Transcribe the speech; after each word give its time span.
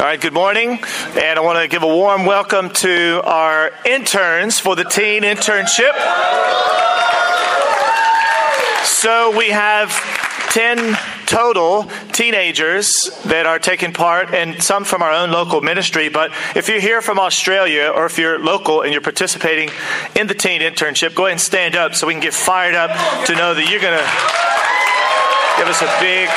All 0.00 0.06
right, 0.06 0.18
good 0.18 0.32
morning. 0.32 0.78
And 1.14 1.38
I 1.38 1.40
want 1.40 1.58
to 1.58 1.68
give 1.68 1.82
a 1.82 1.86
warm 1.86 2.24
welcome 2.24 2.70
to 2.70 3.20
our 3.22 3.70
interns 3.84 4.58
for 4.58 4.74
the 4.74 4.84
teen 4.84 5.24
internship. 5.24 5.92
So 8.86 9.36
we 9.36 9.50
have 9.50 9.90
10 10.52 10.96
total 11.26 11.82
teenagers 12.12 13.10
that 13.26 13.44
are 13.44 13.58
taking 13.58 13.92
part, 13.92 14.32
and 14.32 14.62
some 14.62 14.84
from 14.84 15.02
our 15.02 15.12
own 15.12 15.32
local 15.32 15.60
ministry. 15.60 16.08
But 16.08 16.32
if 16.56 16.70
you're 16.70 16.80
here 16.80 17.02
from 17.02 17.18
Australia 17.18 17.92
or 17.94 18.06
if 18.06 18.16
you're 18.16 18.38
local 18.38 18.80
and 18.80 18.92
you're 18.92 19.02
participating 19.02 19.68
in 20.16 20.28
the 20.28 20.34
teen 20.34 20.62
internship, 20.62 21.14
go 21.14 21.26
ahead 21.26 21.32
and 21.32 21.40
stand 21.42 21.76
up 21.76 21.94
so 21.94 22.06
we 22.06 22.14
can 22.14 22.22
get 22.22 22.32
fired 22.32 22.74
up 22.74 22.90
to 23.26 23.34
know 23.34 23.52
that 23.52 23.68
you're 23.70 23.82
going 23.82 23.98
to 23.98 24.08
give 25.58 25.68
us 25.68 25.82
a 25.82 26.00
big 26.00 26.30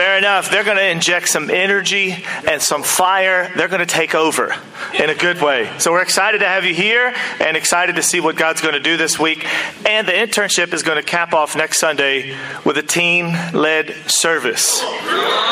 Fair 0.00 0.16
enough. 0.16 0.50
They're 0.50 0.64
going 0.64 0.78
to 0.78 0.88
inject 0.88 1.28
some 1.28 1.50
energy 1.50 2.24
and 2.50 2.62
some 2.62 2.82
fire. 2.82 3.52
They're 3.54 3.68
going 3.68 3.80
to 3.80 3.86
take 3.86 4.14
over 4.14 4.56
in 4.98 5.10
a 5.10 5.14
good 5.14 5.40
way. 5.40 5.70
So 5.78 5.92
we're 5.92 6.02
excited 6.02 6.38
to 6.38 6.48
have 6.48 6.64
you 6.64 6.74
here 6.74 7.14
and 7.38 7.56
excited 7.56 7.96
to 7.96 8.02
see 8.02 8.20
what 8.20 8.36
God's 8.36 8.60
going 8.60 8.74
to 8.74 8.80
do 8.80 8.96
this 8.96 9.18
week. 9.18 9.46
And 9.86 10.06
the 10.06 10.12
internship 10.12 10.72
is 10.72 10.82
going 10.82 10.96
to 10.96 11.02
cap 11.02 11.32
off 11.32 11.56
next 11.56 11.78
Sunday 11.78 12.36
with 12.64 12.76
a 12.78 12.82
teen 12.82 13.32
led 13.52 13.94
service. 14.06 14.82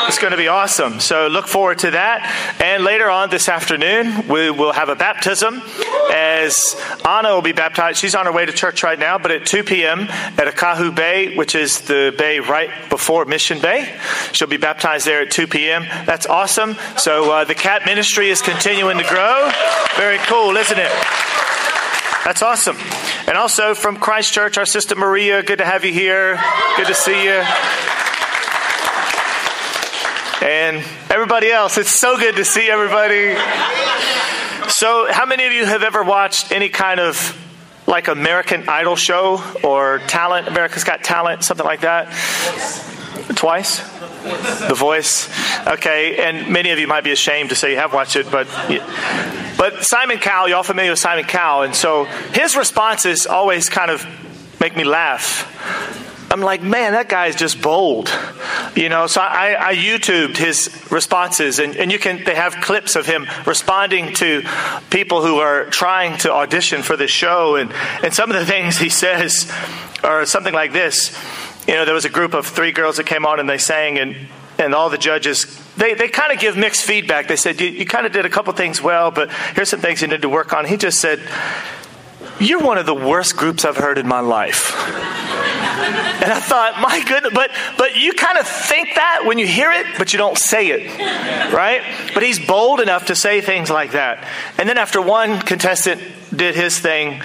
It's 0.07 0.19
going 0.19 0.31
to 0.31 0.37
be 0.37 0.47
awesome. 0.47 0.99
So 0.99 1.27
look 1.27 1.47
forward 1.47 1.79
to 1.79 1.91
that. 1.91 2.57
And 2.59 2.83
later 2.83 3.09
on 3.09 3.29
this 3.29 3.47
afternoon, 3.47 4.27
we 4.27 4.49
will 4.49 4.73
have 4.73 4.89
a 4.89 4.95
baptism 4.95 5.61
as 6.11 6.75
Anna 7.07 7.35
will 7.35 7.41
be 7.41 7.51
baptized. 7.51 7.99
She's 7.99 8.15
on 8.15 8.25
her 8.25 8.31
way 8.31 8.45
to 8.45 8.51
church 8.51 8.83
right 8.83 8.97
now, 8.97 9.17
but 9.17 9.31
at 9.31 9.45
2 9.45 9.63
p.m. 9.63 10.01
at 10.01 10.47
Okahu 10.55 10.93
Bay, 10.95 11.35
which 11.35 11.53
is 11.55 11.81
the 11.81 12.13
bay 12.17 12.39
right 12.39 12.71
before 12.89 13.25
Mission 13.25 13.59
Bay. 13.61 13.95
She'll 14.31 14.47
be 14.47 14.57
baptized 14.57 15.05
there 15.05 15.21
at 15.21 15.31
2 15.31 15.47
p.m. 15.47 15.83
That's 16.05 16.25
awesome. 16.25 16.75
So 16.97 17.31
uh, 17.31 17.43
the 17.45 17.55
cat 17.55 17.85
ministry 17.85 18.29
is 18.29 18.41
continuing 18.41 18.97
to 18.97 19.03
grow. 19.03 19.28
Very 19.97 20.17
cool, 20.19 20.55
isn't 20.57 20.79
it? 20.79 20.91
That's 22.25 22.41
awesome. 22.41 22.77
And 23.27 23.37
also 23.37 23.75
from 23.75 23.97
Christchurch, 23.97 24.57
our 24.57 24.65
sister 24.65 24.95
Maria, 24.95 25.43
good 25.43 25.59
to 25.59 25.65
have 25.65 25.85
you 25.85 25.93
here. 25.93 26.39
Good 26.77 26.87
to 26.87 26.93
see 26.93 27.23
you. 27.23 27.43
And 30.41 30.83
everybody 31.09 31.51
else, 31.51 31.77
it's 31.77 31.99
so 31.99 32.17
good 32.17 32.37
to 32.37 32.45
see 32.45 32.69
everybody. 32.69 33.35
So, 34.69 35.11
how 35.11 35.25
many 35.25 35.45
of 35.45 35.53
you 35.53 35.65
have 35.65 35.83
ever 35.83 36.03
watched 36.03 36.51
any 36.51 36.69
kind 36.69 36.99
of 36.99 37.37
like 37.87 38.07
American 38.07 38.69
Idol 38.69 38.95
show 38.95 39.43
or 39.63 39.99
Talent, 40.07 40.47
America's 40.47 40.83
Got 40.83 41.03
Talent, 41.03 41.43
something 41.43 41.65
like 41.65 41.81
that? 41.81 42.07
Twice? 43.35 43.79
The 44.67 44.75
Voice. 44.75 45.29
Okay, 45.67 46.17
and 46.17 46.51
many 46.51 46.71
of 46.71 46.79
you 46.79 46.87
might 46.87 47.03
be 47.03 47.11
ashamed 47.11 47.49
to 47.49 47.55
say 47.55 47.71
you 47.71 47.77
have 47.77 47.93
watched 47.93 48.15
it, 48.15 48.29
but 48.31 48.47
but 49.57 49.83
Simon 49.83 50.17
Cowell, 50.17 50.49
y'all 50.49 50.63
familiar 50.63 50.91
with 50.91 50.99
Simon 50.99 51.25
Cowell, 51.25 51.63
and 51.63 51.75
so 51.75 52.05
his 52.33 52.55
responses 52.55 53.27
always 53.27 53.69
kind 53.69 53.91
of 53.91 54.05
make 54.59 54.75
me 54.75 54.83
laugh. 54.83 55.45
I'm 56.31 56.41
like, 56.41 56.61
man, 56.61 56.91
that 56.91 57.09
guy 57.09 57.25
is 57.27 57.35
just 57.35 57.59
bold, 57.61 58.11
you 58.75 58.87
know. 58.89 59.07
So 59.07 59.19
I, 59.19 59.69
I 59.69 59.75
YouTubed 59.75 60.37
his 60.37 60.85
responses, 60.91 61.57
and, 61.57 61.75
and 61.75 61.91
you 61.91 61.97
can 61.97 62.23
they 62.23 62.35
have 62.35 62.55
clips 62.61 62.95
of 62.95 63.05
him 63.05 63.27
responding 63.47 64.13
to 64.15 64.43
people 64.91 65.23
who 65.23 65.37
are 65.37 65.65
trying 65.65 66.17
to 66.19 66.31
audition 66.31 66.83
for 66.83 66.95
this 66.95 67.09
show, 67.09 67.55
and 67.55 67.73
and 68.03 68.13
some 68.13 68.29
of 68.29 68.37
the 68.37 68.45
things 68.53 68.77
he 68.77 68.89
says 68.89 69.51
are 70.03 70.25
something 70.25 70.53
like 70.53 70.71
this 70.71 71.17
you 71.69 71.75
know, 71.75 71.85
there 71.85 71.93
was 71.93 72.05
a 72.05 72.09
group 72.09 72.33
of 72.33 72.47
three 72.47 72.71
girls 72.71 72.97
that 72.97 73.05
came 73.05 73.27
on 73.27 73.39
and 73.39 73.47
they 73.47 73.59
sang, 73.59 73.99
and, 73.99 74.15
and 74.57 74.73
all 74.73 74.89
the 74.89 74.97
judges, 74.97 75.45
they, 75.75 75.93
they 75.93 76.07
kind 76.07 76.33
of 76.33 76.39
give 76.39 76.57
mixed 76.57 76.83
feedback. 76.83 77.27
They 77.27 77.35
said, 77.35 77.61
you, 77.61 77.67
you 77.67 77.85
kind 77.85 78.07
of 78.07 78.11
did 78.11 78.25
a 78.25 78.29
couple 78.29 78.51
things 78.53 78.81
well, 78.81 79.11
but 79.11 79.31
here's 79.53 79.69
some 79.69 79.79
things 79.79 80.01
you 80.01 80.07
need 80.07 80.23
to 80.23 80.29
work 80.29 80.51
on. 80.51 80.65
He 80.65 80.77
just 80.77 80.99
said, 80.99 81.19
You're 82.39 82.63
one 82.63 82.79
of 82.79 82.87
the 82.87 82.95
worst 82.95 83.37
groups 83.37 83.65
I've 83.65 83.77
heard 83.77 83.99
in 83.99 84.07
my 84.07 84.19
life. 84.19 84.73
And 86.21 86.33
I 86.33 86.41
thought, 86.41 86.81
my 86.81 87.01
goodness, 87.05 87.31
but 87.33 87.49
but 87.77 87.95
you 87.95 88.11
kind 88.11 88.37
of 88.37 88.45
think 88.45 88.95
that 88.95 89.21
when 89.25 89.37
you 89.37 89.47
hear 89.47 89.71
it, 89.71 89.85
but 89.97 90.11
you 90.11 90.17
don't 90.17 90.37
say 90.37 90.67
it, 90.67 91.53
right? 91.53 91.81
But 92.13 92.23
he's 92.23 92.45
bold 92.45 92.81
enough 92.81 93.05
to 93.05 93.15
say 93.15 93.39
things 93.39 93.69
like 93.69 93.93
that. 93.93 94.27
And 94.57 94.67
then 94.67 94.77
after 94.77 95.01
one 95.01 95.39
contestant 95.39 96.01
did 96.35 96.55
his 96.55 96.77
thing, 96.77 97.21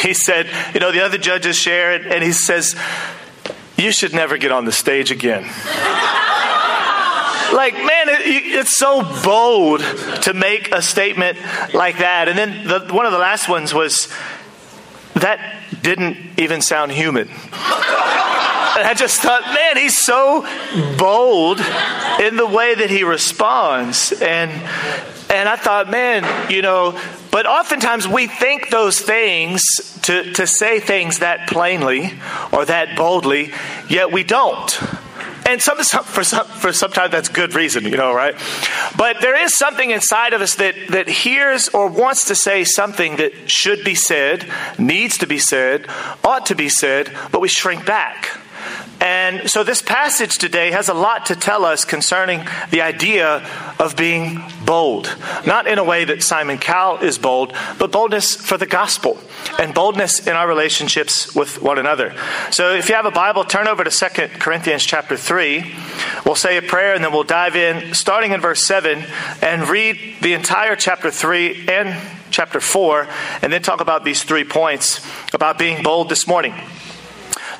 he 0.00 0.14
said, 0.14 0.48
you 0.72 0.80
know, 0.80 0.90
the 0.90 1.04
other 1.04 1.18
judges 1.18 1.56
share 1.56 1.92
it, 1.92 2.06
and 2.06 2.24
he 2.24 2.32
says, 2.32 2.74
you 3.80 3.92
should 3.92 4.12
never 4.12 4.36
get 4.38 4.52
on 4.52 4.64
the 4.64 4.72
stage 4.72 5.10
again. 5.10 5.42
like, 7.52 7.74
man, 7.74 8.08
it, 8.08 8.26
it's 8.26 8.76
so 8.76 9.02
bold 9.24 9.80
to 10.22 10.34
make 10.34 10.72
a 10.72 10.82
statement 10.82 11.38
like 11.74 11.98
that. 11.98 12.28
And 12.28 12.38
then 12.38 12.66
the, 12.66 12.94
one 12.94 13.06
of 13.06 13.12
the 13.12 13.18
last 13.18 13.48
ones 13.48 13.74
was, 13.74 14.12
that 15.14 15.40
didn't 15.82 16.16
even 16.38 16.62
sound 16.62 16.92
human. 16.92 17.28
And 17.28 18.86
I 18.86 18.94
just 18.96 19.20
thought, 19.20 19.42
man, 19.42 19.76
he's 19.76 19.98
so 19.98 20.42
bold 20.96 21.60
in 22.20 22.36
the 22.36 22.46
way 22.46 22.74
that 22.76 22.88
he 22.88 23.02
responds. 23.02 24.12
And 24.12 24.50
and 25.30 25.48
I 25.48 25.56
thought, 25.56 25.90
man, 25.90 26.50
you 26.50 26.62
know, 26.62 26.98
but 27.30 27.46
oftentimes 27.46 28.08
we 28.08 28.26
think 28.26 28.70
those 28.70 28.98
things 28.98 29.62
to, 30.02 30.32
to 30.32 30.46
say 30.46 30.80
things 30.80 31.20
that 31.20 31.48
plainly 31.48 32.12
or 32.52 32.64
that 32.64 32.96
boldly, 32.96 33.52
yet 33.88 34.12
we 34.12 34.24
don't. 34.24 34.80
And 35.46 35.60
some, 35.60 35.78
for, 36.04 36.24
some, 36.24 36.46
for 36.46 36.72
sometimes 36.72 37.12
that's 37.12 37.28
good 37.28 37.54
reason, 37.54 37.84
you 37.84 37.96
know, 37.96 38.12
right? 38.14 38.34
But 38.96 39.20
there 39.20 39.36
is 39.36 39.56
something 39.56 39.90
inside 39.90 40.32
of 40.32 40.40
us 40.40 40.56
that, 40.56 40.74
that 40.90 41.08
hears 41.08 41.68
or 41.68 41.88
wants 41.88 42.26
to 42.26 42.34
say 42.34 42.64
something 42.64 43.16
that 43.16 43.50
should 43.50 43.84
be 43.84 43.94
said, 43.94 44.46
needs 44.78 45.18
to 45.18 45.26
be 45.26 45.38
said, 45.38 45.86
ought 46.24 46.46
to 46.46 46.54
be 46.54 46.68
said, 46.68 47.10
but 47.32 47.40
we 47.40 47.48
shrink 47.48 47.86
back. 47.86 48.39
And 49.00 49.48
so 49.48 49.64
this 49.64 49.80
passage 49.80 50.36
today 50.36 50.72
has 50.72 50.88
a 50.88 50.94
lot 50.94 51.26
to 51.26 51.36
tell 51.36 51.64
us 51.64 51.84
concerning 51.86 52.46
the 52.70 52.82
idea 52.82 53.48
of 53.78 53.96
being 53.96 54.42
bold. 54.66 55.16
Not 55.46 55.66
in 55.66 55.78
a 55.78 55.84
way 55.84 56.04
that 56.04 56.22
Simon 56.22 56.58
Cowell 56.58 56.98
is 56.98 57.16
bold, 57.16 57.54
but 57.78 57.90
boldness 57.90 58.36
for 58.36 58.58
the 58.58 58.66
gospel 58.66 59.18
and 59.58 59.72
boldness 59.72 60.26
in 60.26 60.34
our 60.34 60.46
relationships 60.46 61.34
with 61.34 61.62
one 61.62 61.78
another. 61.78 62.14
So 62.50 62.74
if 62.74 62.90
you 62.90 62.94
have 62.94 63.06
a 63.06 63.10
Bible, 63.10 63.44
turn 63.44 63.68
over 63.68 63.82
to 63.82 63.90
2 63.90 64.38
Corinthians 64.38 64.84
chapter 64.84 65.16
3. 65.16 65.74
We'll 66.26 66.34
say 66.34 66.58
a 66.58 66.62
prayer 66.62 66.94
and 66.94 67.02
then 67.02 67.12
we'll 67.12 67.24
dive 67.24 67.56
in, 67.56 67.94
starting 67.94 68.32
in 68.32 68.40
verse 68.40 68.66
7, 68.66 69.02
and 69.40 69.68
read 69.68 70.16
the 70.20 70.34
entire 70.34 70.76
chapter 70.76 71.10
3 71.10 71.68
and 71.68 71.98
chapter 72.30 72.60
4, 72.60 73.08
and 73.42 73.52
then 73.52 73.62
talk 73.62 73.80
about 73.80 74.04
these 74.04 74.22
three 74.22 74.44
points 74.44 75.04
about 75.32 75.58
being 75.58 75.82
bold 75.82 76.08
this 76.08 76.26
morning. 76.26 76.54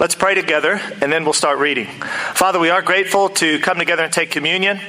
Let's 0.01 0.15
pray 0.15 0.35
together 0.35 0.81
and 1.03 1.13
then 1.13 1.25
we'll 1.25 1.35
start 1.35 1.59
reading. 1.59 1.85
Father, 2.33 2.59
we 2.59 2.71
are 2.71 2.81
grateful 2.81 3.29
to 3.29 3.59
come 3.59 3.79
together 3.79 4.05
and 4.05 4.11
take 4.11 4.31
communion 4.31 4.81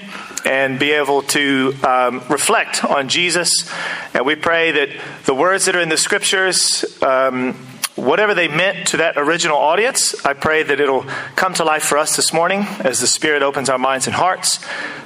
and 0.46 0.80
be 0.80 0.92
able 0.92 1.24
to 1.24 1.74
um, 1.84 2.24
reflect 2.30 2.86
on 2.86 3.10
Jesus. 3.10 3.70
And 4.14 4.26
we 4.26 4.36
pray 4.36 4.72
that 4.72 4.88
the 5.26 5.36
words 5.36 5.66
that 5.66 5.76
are 5.76 5.82
in 5.82 5.90
the 5.90 5.98
scriptures, 5.98 6.86
um, 7.04 7.58
whatever 7.96 8.34
they 8.34 8.48
meant 8.48 8.88
to 8.88 8.98
that 8.98 9.18
original 9.18 9.58
audience, 9.58 10.26
I 10.26 10.34
pray 10.34 10.64
that 10.64 10.80
it'll 10.80 11.04
come 11.36 11.54
to 11.56 11.64
life 11.64 11.84
for 11.84 11.98
us 11.98 12.16
this 12.16 12.34
morning 12.34 12.66
as 12.80 13.00
the 13.00 13.08
Spirit 13.08 13.44
opens 13.44 13.70
our 13.70 13.78
minds 13.78 14.08
and 14.08 14.16
hearts. 14.16 14.58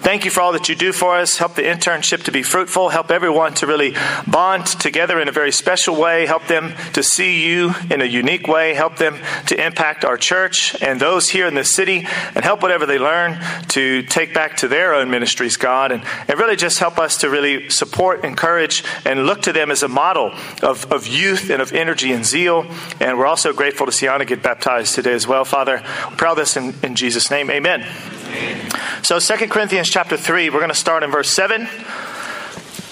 Thank 0.01 0.23
you 0.23 0.29
for 0.29 0.41
all 0.41 0.51
that 0.51 0.69
you 0.69 0.75
do 0.75 0.93
for 0.93 1.15
us. 1.17 1.37
Help 1.37 1.55
the 1.55 1.63
internship 1.63 2.23
to 2.23 2.31
be 2.31 2.43
fruitful. 2.43 2.89
Help 2.89 3.09
everyone 3.09 3.55
to 3.55 3.65
really 3.65 3.95
bond 4.27 4.67
together 4.67 5.19
in 5.19 5.27
a 5.27 5.31
very 5.31 5.51
special 5.51 5.99
way. 5.99 6.27
Help 6.27 6.45
them 6.45 6.75
to 6.93 7.01
see 7.01 7.43
you 7.43 7.73
in 7.89 8.01
a 8.01 8.05
unique 8.05 8.47
way. 8.47 8.75
Help 8.75 8.97
them 8.97 9.17
to 9.47 9.65
impact 9.65 10.05
our 10.05 10.15
church 10.15 10.79
and 10.81 10.99
those 10.99 11.29
here 11.29 11.47
in 11.47 11.55
the 11.55 11.63
city 11.63 12.05
and 12.35 12.43
help 12.43 12.61
whatever 12.61 12.85
they 12.85 12.99
learn 12.99 13.39
to 13.69 14.03
take 14.03 14.33
back 14.33 14.57
to 14.57 14.67
their 14.67 14.93
own 14.93 15.09
ministries, 15.09 15.57
God. 15.57 15.91
And, 15.91 16.03
and 16.27 16.39
really 16.39 16.55
just 16.55 16.77
help 16.77 16.99
us 16.99 17.17
to 17.17 17.29
really 17.29 17.69
support, 17.71 18.23
encourage, 18.23 18.83
and 19.05 19.25
look 19.25 19.41
to 19.43 19.53
them 19.53 19.71
as 19.71 19.81
a 19.81 19.87
model 19.87 20.31
of, 20.61 20.91
of 20.91 21.07
youth 21.07 21.49
and 21.49 21.63
of 21.63 21.73
energy 21.73 22.11
and 22.11 22.23
zeal. 22.23 22.67
And 22.99 23.17
we're 23.17 23.25
also 23.25 23.53
grateful 23.53 23.85
to 23.85 23.91
see 23.91 24.07
Anna 24.07 24.25
get 24.25 24.41
baptized 24.41 24.95
today 24.95 25.13
as 25.13 25.27
well. 25.27 25.45
Father, 25.45 25.83
we 26.09 26.15
pray 26.15 26.35
this 26.35 26.57
in, 26.57 26.73
in 26.83 26.95
Jesus' 26.95 27.29
name. 27.29 27.49
Amen. 27.51 27.81
Amen. 27.81 28.71
So 29.03 29.19
2 29.19 29.47
Corinthians 29.47 29.89
chapter 29.89 30.17
3, 30.17 30.49
we're 30.49 30.59
going 30.59 30.69
to 30.69 30.75
start 30.75 31.03
in 31.03 31.11
verse 31.11 31.29
7. 31.29 31.67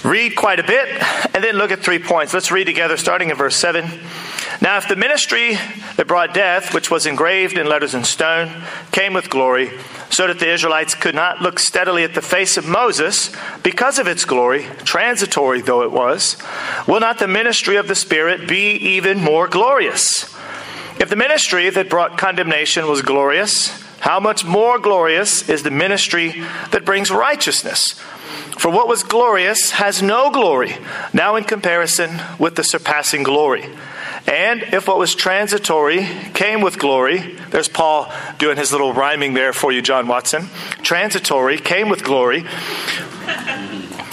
Read 0.03 0.35
quite 0.35 0.59
a 0.59 0.63
bit 0.63 0.89
and 1.33 1.43
then 1.43 1.55
look 1.55 1.71
at 1.71 1.79
three 1.79 1.99
points. 1.99 2.33
Let's 2.33 2.51
read 2.51 2.65
together 2.65 2.97
starting 2.97 3.29
in 3.29 3.37
verse 3.37 3.55
7. 3.55 3.85
Now, 4.61 4.77
if 4.77 4.87
the 4.87 4.95
ministry 4.95 5.57
that 5.97 6.07
brought 6.07 6.33
death, 6.33 6.73
which 6.73 6.91
was 6.91 7.05
engraved 7.05 7.57
in 7.57 7.67
letters 7.67 7.93
in 7.93 8.03
stone, 8.03 8.51
came 8.91 9.13
with 9.13 9.29
glory, 9.29 9.71
so 10.09 10.27
that 10.27 10.39
the 10.39 10.51
Israelites 10.51 10.95
could 10.95 11.15
not 11.15 11.41
look 11.41 11.59
steadily 11.59 12.03
at 12.03 12.13
the 12.13 12.21
face 12.21 12.57
of 12.57 12.67
Moses 12.67 13.31
because 13.63 13.97
of 13.99 14.07
its 14.07 14.25
glory, 14.25 14.65
transitory 14.83 15.61
though 15.61 15.83
it 15.83 15.91
was, 15.91 16.37
will 16.87 16.99
not 16.99 17.19
the 17.19 17.27
ministry 17.27 17.75
of 17.77 17.87
the 17.87 17.95
Spirit 17.95 18.47
be 18.47 18.71
even 18.73 19.19
more 19.19 19.47
glorious? 19.47 20.33
If 20.99 21.09
the 21.09 21.15
ministry 21.15 21.69
that 21.69 21.89
brought 21.89 22.17
condemnation 22.17 22.87
was 22.87 23.01
glorious, 23.01 23.69
how 23.99 24.19
much 24.19 24.45
more 24.45 24.77
glorious 24.79 25.49
is 25.49 25.63
the 25.63 25.71
ministry 25.71 26.43
that 26.71 26.85
brings 26.85 27.09
righteousness? 27.09 27.93
For 28.57 28.69
what 28.69 28.87
was 28.87 29.03
glorious 29.03 29.71
has 29.71 30.01
no 30.01 30.29
glory, 30.29 30.77
now 31.11 31.35
in 31.35 31.43
comparison 31.45 32.21
with 32.37 32.55
the 32.55 32.63
surpassing 32.63 33.23
glory. 33.23 33.67
And 34.27 34.63
if 34.63 34.87
what 34.87 34.97
was 34.97 35.15
transitory 35.15 36.07
came 36.33 36.61
with 36.61 36.79
glory, 36.79 37.35
there's 37.49 37.67
Paul 37.67 38.11
doing 38.37 38.57
his 38.57 38.71
little 38.71 38.93
rhyming 38.93 39.33
there 39.33 39.53
for 39.53 39.71
you, 39.71 39.81
John 39.81 40.07
Watson. 40.07 40.47
Transitory 40.81 41.57
came 41.57 41.89
with 41.89 42.03
glory. 42.03 42.45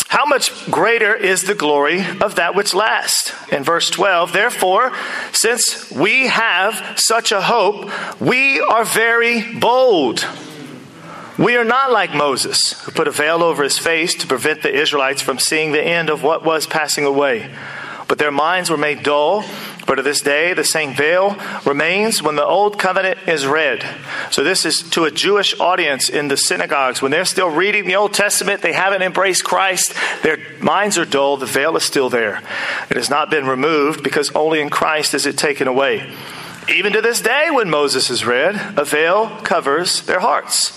How 0.08 0.26
much 0.26 0.68
greater 0.68 1.14
is 1.14 1.44
the 1.44 1.54
glory 1.54 2.04
of 2.20 2.34
that 2.34 2.56
which 2.56 2.74
lasts? 2.74 3.32
In 3.52 3.62
verse 3.62 3.88
12, 3.90 4.32
therefore, 4.32 4.92
since 5.30 5.88
we 5.92 6.26
have 6.26 6.98
such 6.98 7.30
a 7.30 7.40
hope, 7.40 7.88
we 8.20 8.60
are 8.60 8.84
very 8.84 9.54
bold. 9.60 10.26
We 11.38 11.56
are 11.56 11.64
not 11.64 11.92
like 11.92 12.12
Moses, 12.12 12.82
who 12.82 12.90
put 12.90 13.06
a 13.06 13.12
veil 13.12 13.42
over 13.42 13.62
his 13.62 13.78
face 13.78 14.14
to 14.16 14.26
prevent 14.26 14.62
the 14.62 14.74
Israelites 14.74 15.22
from 15.22 15.38
seeing 15.38 15.70
the 15.70 15.82
end 15.82 16.10
of 16.10 16.24
what 16.24 16.44
was 16.44 16.66
passing 16.66 17.04
away. 17.04 17.48
But 18.10 18.18
their 18.18 18.32
minds 18.32 18.68
were 18.68 18.76
made 18.76 19.04
dull 19.04 19.44
for 19.86 19.94
to 19.94 20.02
this 20.02 20.20
day, 20.20 20.52
the 20.52 20.64
same 20.64 20.94
veil 20.94 21.36
remains 21.64 22.20
when 22.20 22.34
the 22.34 22.44
Old 22.44 22.76
Covenant 22.76 23.18
is 23.28 23.46
read. 23.46 23.84
So, 24.32 24.42
this 24.42 24.64
is 24.64 24.82
to 24.90 25.04
a 25.04 25.12
Jewish 25.12 25.58
audience 25.60 26.08
in 26.08 26.26
the 26.26 26.36
synagogues. 26.36 27.00
When 27.00 27.12
they're 27.12 27.24
still 27.24 27.48
reading 27.50 27.86
the 27.86 27.94
Old 27.94 28.12
Testament, 28.12 28.62
they 28.62 28.72
haven't 28.72 29.02
embraced 29.02 29.44
Christ, 29.44 29.94
their 30.24 30.38
minds 30.58 30.98
are 30.98 31.04
dull, 31.04 31.36
the 31.36 31.46
veil 31.46 31.76
is 31.76 31.84
still 31.84 32.10
there. 32.10 32.42
It 32.90 32.96
has 32.96 33.10
not 33.10 33.30
been 33.30 33.46
removed 33.46 34.02
because 34.02 34.32
only 34.34 34.60
in 34.60 34.70
Christ 34.70 35.14
is 35.14 35.24
it 35.24 35.38
taken 35.38 35.68
away. 35.68 36.12
Even 36.68 36.92
to 36.92 37.00
this 37.00 37.20
day, 37.20 37.48
when 37.52 37.70
Moses 37.70 38.10
is 38.10 38.26
read, 38.26 38.56
a 38.76 38.84
veil 38.84 39.28
covers 39.44 40.02
their 40.02 40.20
hearts. 40.20 40.76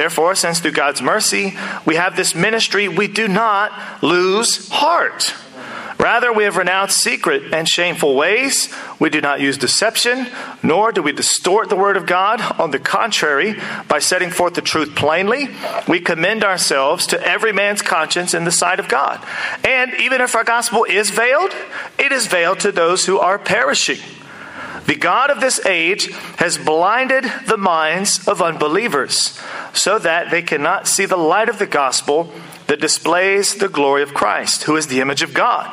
Therefore, 0.00 0.34
since 0.34 0.60
through 0.60 0.72
God's 0.72 1.02
mercy 1.02 1.58
we 1.84 1.96
have 1.96 2.16
this 2.16 2.34
ministry, 2.34 2.88
we 2.88 3.06
do 3.06 3.28
not 3.28 4.02
lose 4.02 4.70
heart. 4.70 5.34
Rather, 5.98 6.32
we 6.32 6.44
have 6.44 6.56
renounced 6.56 6.96
secret 6.96 7.52
and 7.52 7.68
shameful 7.68 8.16
ways. 8.16 8.74
We 8.98 9.10
do 9.10 9.20
not 9.20 9.42
use 9.42 9.58
deception, 9.58 10.26
nor 10.62 10.90
do 10.90 11.02
we 11.02 11.12
distort 11.12 11.68
the 11.68 11.76
word 11.76 11.98
of 11.98 12.06
God. 12.06 12.40
On 12.58 12.70
the 12.70 12.78
contrary, 12.78 13.56
by 13.88 13.98
setting 13.98 14.30
forth 14.30 14.54
the 14.54 14.62
truth 14.62 14.94
plainly, 14.94 15.50
we 15.86 16.00
commend 16.00 16.44
ourselves 16.44 17.06
to 17.08 17.22
every 17.22 17.52
man's 17.52 17.82
conscience 17.82 18.32
in 18.32 18.44
the 18.44 18.50
sight 18.50 18.80
of 18.80 18.88
God. 18.88 19.22
And 19.64 19.92
even 20.00 20.22
if 20.22 20.34
our 20.34 20.44
gospel 20.44 20.84
is 20.84 21.10
veiled, 21.10 21.54
it 21.98 22.10
is 22.10 22.26
veiled 22.26 22.60
to 22.60 22.72
those 22.72 23.04
who 23.04 23.18
are 23.18 23.38
perishing. 23.38 23.98
The 24.90 24.96
God 24.96 25.30
of 25.30 25.40
this 25.40 25.64
age 25.66 26.06
has 26.38 26.58
blinded 26.58 27.22
the 27.46 27.56
minds 27.56 28.26
of 28.26 28.42
unbelievers 28.42 29.40
so 29.72 30.00
that 30.00 30.32
they 30.32 30.42
cannot 30.42 30.88
see 30.88 31.06
the 31.06 31.16
light 31.16 31.48
of 31.48 31.60
the 31.60 31.66
gospel 31.68 32.32
that 32.66 32.80
displays 32.80 33.54
the 33.54 33.68
glory 33.68 34.02
of 34.02 34.14
Christ, 34.14 34.64
who 34.64 34.74
is 34.74 34.88
the 34.88 35.00
image 35.00 35.22
of 35.22 35.32
God. 35.32 35.70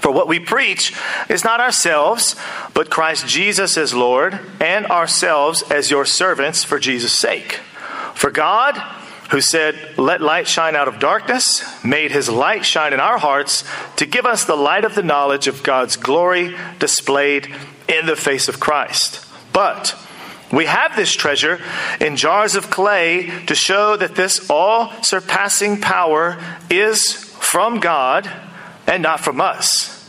For 0.00 0.10
what 0.10 0.26
we 0.26 0.40
preach 0.40 0.92
is 1.28 1.44
not 1.44 1.60
ourselves, 1.60 2.34
but 2.74 2.90
Christ 2.90 3.28
Jesus 3.28 3.76
as 3.76 3.94
Lord, 3.94 4.40
and 4.60 4.84
ourselves 4.86 5.62
as 5.70 5.92
your 5.92 6.04
servants 6.04 6.64
for 6.64 6.80
Jesus' 6.80 7.16
sake. 7.16 7.60
For 8.16 8.32
God, 8.32 8.76
who 9.30 9.40
said, 9.40 9.96
Let 9.96 10.20
light 10.20 10.48
shine 10.48 10.74
out 10.74 10.88
of 10.88 10.98
darkness, 10.98 11.62
made 11.84 12.10
his 12.10 12.28
light 12.28 12.64
shine 12.64 12.92
in 12.92 12.98
our 12.98 13.18
hearts 13.18 13.62
to 13.94 14.06
give 14.06 14.26
us 14.26 14.44
the 14.44 14.56
light 14.56 14.84
of 14.84 14.96
the 14.96 15.04
knowledge 15.04 15.46
of 15.46 15.62
God's 15.62 15.96
glory 15.96 16.56
displayed 16.80 17.54
in 17.88 18.06
the 18.06 18.16
face 18.16 18.48
of 18.48 18.60
Christ. 18.60 19.24
But 19.52 19.96
we 20.52 20.66
have 20.66 20.94
this 20.96 21.12
treasure 21.12 21.60
in 22.00 22.16
jars 22.16 22.54
of 22.54 22.70
clay 22.70 23.30
to 23.46 23.54
show 23.54 23.96
that 23.96 24.14
this 24.14 24.48
all 24.50 24.92
surpassing 25.02 25.80
power 25.80 26.38
is 26.70 27.12
from 27.40 27.80
God 27.80 28.30
and 28.86 29.02
not 29.02 29.20
from 29.20 29.40
us. 29.40 30.08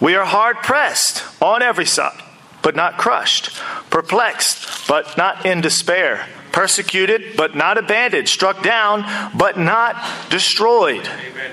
We 0.00 0.16
are 0.16 0.24
hard 0.24 0.56
pressed 0.58 1.22
on 1.40 1.62
every 1.62 1.86
side, 1.86 2.20
but 2.62 2.74
not 2.74 2.98
crushed, 2.98 3.50
perplexed, 3.90 4.88
but 4.88 5.16
not 5.16 5.46
in 5.46 5.60
despair, 5.60 6.26
persecuted, 6.52 7.36
but 7.36 7.54
not 7.54 7.78
abandoned, 7.78 8.28
struck 8.28 8.62
down, 8.62 9.04
but 9.36 9.58
not 9.58 9.96
destroyed. 10.30 11.06
Amen. 11.06 11.52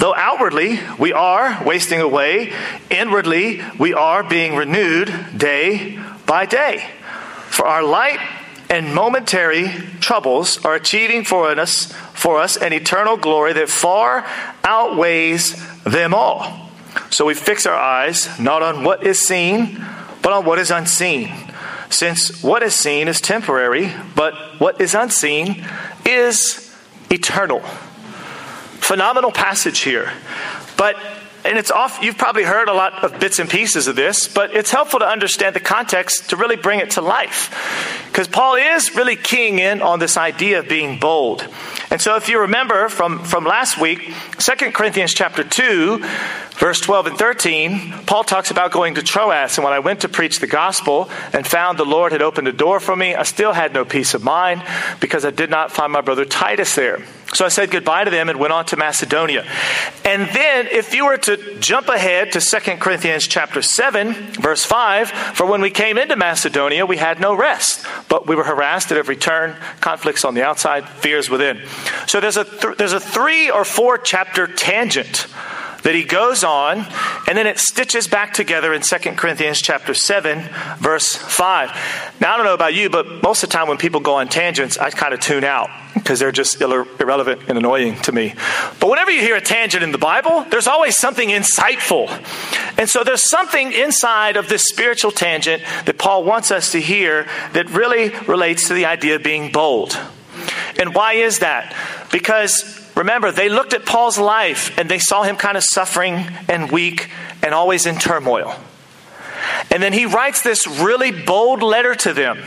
Though 0.00 0.14
outwardly 0.14 0.80
we 0.98 1.12
are 1.12 1.62
wasting 1.62 2.00
away, 2.00 2.54
inwardly 2.88 3.60
we 3.78 3.92
are 3.92 4.24
being 4.24 4.56
renewed 4.56 5.12
day 5.36 5.98
by 6.24 6.46
day. 6.46 6.88
For 7.50 7.66
our 7.66 7.82
light 7.82 8.18
and 8.70 8.94
momentary 8.94 9.68
troubles 10.00 10.64
are 10.64 10.74
achieving 10.74 11.24
for 11.24 11.50
us, 11.50 11.92
for 12.14 12.40
us 12.40 12.56
an 12.56 12.72
eternal 12.72 13.18
glory 13.18 13.52
that 13.52 13.68
far 13.68 14.26
outweighs 14.64 15.54
them 15.84 16.14
all. 16.14 16.70
So 17.10 17.26
we 17.26 17.34
fix 17.34 17.66
our 17.66 17.74
eyes 17.78 18.40
not 18.40 18.62
on 18.62 18.84
what 18.84 19.06
is 19.06 19.20
seen, 19.20 19.84
but 20.22 20.32
on 20.32 20.46
what 20.46 20.58
is 20.58 20.70
unseen. 20.70 21.30
Since 21.90 22.42
what 22.42 22.62
is 22.62 22.74
seen 22.74 23.06
is 23.06 23.20
temporary, 23.20 23.92
but 24.16 24.32
what 24.58 24.80
is 24.80 24.94
unseen 24.94 25.66
is 26.06 26.74
eternal 27.10 27.62
phenomenal 28.90 29.30
passage 29.30 29.78
here. 29.82 30.10
But 30.76 30.96
and 31.44 31.56
it's 31.56 31.70
off 31.70 32.00
you've 32.02 32.18
probably 32.18 32.42
heard 32.42 32.68
a 32.68 32.72
lot 32.72 33.04
of 33.04 33.20
bits 33.20 33.38
and 33.38 33.48
pieces 33.48 33.86
of 33.86 33.94
this 33.94 34.26
but 34.28 34.52
it's 34.54 34.70
helpful 34.72 34.98
to 34.98 35.06
understand 35.06 35.56
the 35.56 35.60
context 35.60 36.30
to 36.30 36.36
really 36.36 36.56
bring 36.56 36.80
it 36.80 36.90
to 36.90 37.00
life. 37.00 37.54
Because 38.10 38.26
paul 38.26 38.56
is 38.56 38.96
really 38.96 39.14
keying 39.14 39.60
in 39.60 39.80
on 39.80 40.00
this 40.00 40.16
idea 40.16 40.58
of 40.58 40.68
being 40.68 40.98
bold. 40.98 41.46
And 41.92 42.00
so 42.00 42.16
if 42.16 42.28
you 42.28 42.40
remember 42.40 42.88
from, 42.88 43.22
from 43.24 43.44
last 43.44 43.80
week 43.80 44.12
2 44.38 44.72
corinthians 44.72 45.14
chapter 45.14 45.44
2 45.44 46.04
verse 46.58 46.80
12 46.80 47.06
and 47.06 47.16
13 47.16 47.92
paul 48.06 48.24
talks 48.24 48.50
about 48.50 48.72
going 48.72 48.96
to 48.96 49.02
troas. 49.02 49.56
And 49.56 49.64
when 49.64 49.72
i 49.72 49.78
went 49.78 50.00
to 50.00 50.08
preach 50.08 50.40
the 50.40 50.48
gospel 50.48 51.08
and 51.32 51.46
found 51.46 51.78
the 51.78 51.86
lord 51.86 52.10
had 52.10 52.22
opened 52.22 52.48
a 52.48 52.52
door 52.52 52.80
for 52.80 52.96
me 52.96 53.14
i 53.14 53.22
still 53.22 53.52
had 53.52 53.72
no 53.72 53.84
peace 53.84 54.14
of 54.14 54.24
mind 54.24 54.64
because 54.98 55.24
i 55.24 55.30
did 55.30 55.48
not 55.48 55.70
find 55.70 55.92
my 55.92 56.00
brother 56.00 56.24
titus 56.24 56.74
there 56.74 56.98
so 57.32 57.44
I 57.44 57.48
said 57.48 57.70
goodbye 57.70 58.04
to 58.04 58.10
them 58.10 58.28
and 58.28 58.40
went 58.40 58.52
on 58.52 58.64
to 58.66 58.76
Macedonia. 58.76 59.46
And 60.04 60.28
then 60.30 60.66
if 60.66 60.94
you 60.94 61.06
were 61.06 61.16
to 61.18 61.58
jump 61.60 61.88
ahead 61.88 62.32
to 62.32 62.40
2 62.40 62.76
Corinthians 62.76 63.28
chapter 63.28 63.62
7, 63.62 64.12
verse 64.32 64.64
5, 64.64 65.10
for 65.10 65.46
when 65.46 65.60
we 65.60 65.70
came 65.70 65.96
into 65.96 66.16
Macedonia, 66.16 66.86
we 66.86 66.96
had 66.96 67.20
no 67.20 67.34
rest, 67.34 67.86
but 68.08 68.26
we 68.26 68.34
were 68.34 68.44
harassed 68.44 68.90
at 68.90 68.98
every 68.98 69.16
turn, 69.16 69.54
conflicts 69.80 70.24
on 70.24 70.34
the 70.34 70.42
outside, 70.42 70.88
fears 70.88 71.30
within. 71.30 71.62
So 72.06 72.20
there's 72.20 72.36
a 72.36 72.44
th- 72.44 72.76
there's 72.76 72.92
a 72.92 73.00
3 73.00 73.50
or 73.50 73.64
4 73.64 73.98
chapter 73.98 74.48
tangent 74.48 75.26
that 75.82 75.94
he 75.94 76.04
goes 76.04 76.44
on 76.44 76.86
and 77.26 77.36
then 77.36 77.46
it 77.46 77.58
stitches 77.58 78.06
back 78.06 78.32
together 78.32 78.72
in 78.72 78.82
2 78.82 78.96
Corinthians 79.12 79.60
chapter 79.60 79.94
7 79.94 80.48
verse 80.78 81.14
5. 81.14 82.16
Now 82.20 82.34
I 82.34 82.36
don't 82.36 82.46
know 82.46 82.54
about 82.54 82.74
you 82.74 82.90
but 82.90 83.22
most 83.22 83.42
of 83.42 83.48
the 83.48 83.52
time 83.52 83.68
when 83.68 83.78
people 83.78 84.00
go 84.00 84.14
on 84.14 84.28
tangents 84.28 84.78
I 84.78 84.90
kind 84.90 85.14
of 85.14 85.20
tune 85.20 85.44
out 85.44 85.70
because 85.94 86.18
they're 86.18 86.32
just 86.32 86.60
irrelevant 86.60 87.42
and 87.48 87.58
annoying 87.58 87.96
to 88.02 88.12
me. 88.12 88.34
But 88.78 88.90
whenever 88.90 89.10
you 89.10 89.20
hear 89.20 89.36
a 89.36 89.40
tangent 89.40 89.82
in 89.82 89.92
the 89.92 89.98
Bible, 89.98 90.44
there's 90.50 90.66
always 90.66 90.96
something 90.96 91.28
insightful. 91.28 92.08
And 92.78 92.88
so 92.88 93.04
there's 93.04 93.28
something 93.28 93.72
inside 93.72 94.36
of 94.36 94.48
this 94.48 94.62
spiritual 94.64 95.10
tangent 95.10 95.62
that 95.86 95.98
Paul 95.98 96.24
wants 96.24 96.50
us 96.50 96.72
to 96.72 96.80
hear 96.80 97.26
that 97.52 97.70
really 97.70 98.10
relates 98.26 98.68
to 98.68 98.74
the 98.74 98.86
idea 98.86 99.16
of 99.16 99.22
being 99.22 99.52
bold. 99.52 99.98
And 100.78 100.94
why 100.94 101.14
is 101.14 101.40
that? 101.40 101.74
Because 102.12 102.79
Remember, 103.00 103.32
they 103.32 103.48
looked 103.48 103.72
at 103.72 103.86
Paul's 103.86 104.18
life 104.18 104.78
and 104.78 104.86
they 104.86 104.98
saw 104.98 105.22
him 105.22 105.36
kind 105.36 105.56
of 105.56 105.64
suffering 105.64 106.16
and 106.48 106.70
weak 106.70 107.08
and 107.42 107.54
always 107.54 107.86
in 107.86 107.96
turmoil. 107.96 108.54
And 109.70 109.82
then 109.82 109.94
he 109.94 110.04
writes 110.04 110.42
this 110.42 110.66
really 110.66 111.10
bold 111.10 111.62
letter 111.62 111.94
to 111.94 112.12
them 112.12 112.42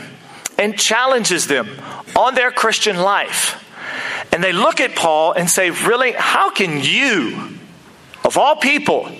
and 0.56 0.78
challenges 0.78 1.48
them 1.48 1.68
on 2.14 2.36
their 2.36 2.52
Christian 2.52 2.98
life. 2.98 3.60
And 4.32 4.44
they 4.44 4.52
look 4.52 4.80
at 4.80 4.94
Paul 4.94 5.32
and 5.32 5.50
say, 5.50 5.70
Really, 5.70 6.12
how 6.12 6.50
can 6.50 6.80
you, 6.80 7.58
of 8.22 8.38
all 8.38 8.54
people, 8.54 9.10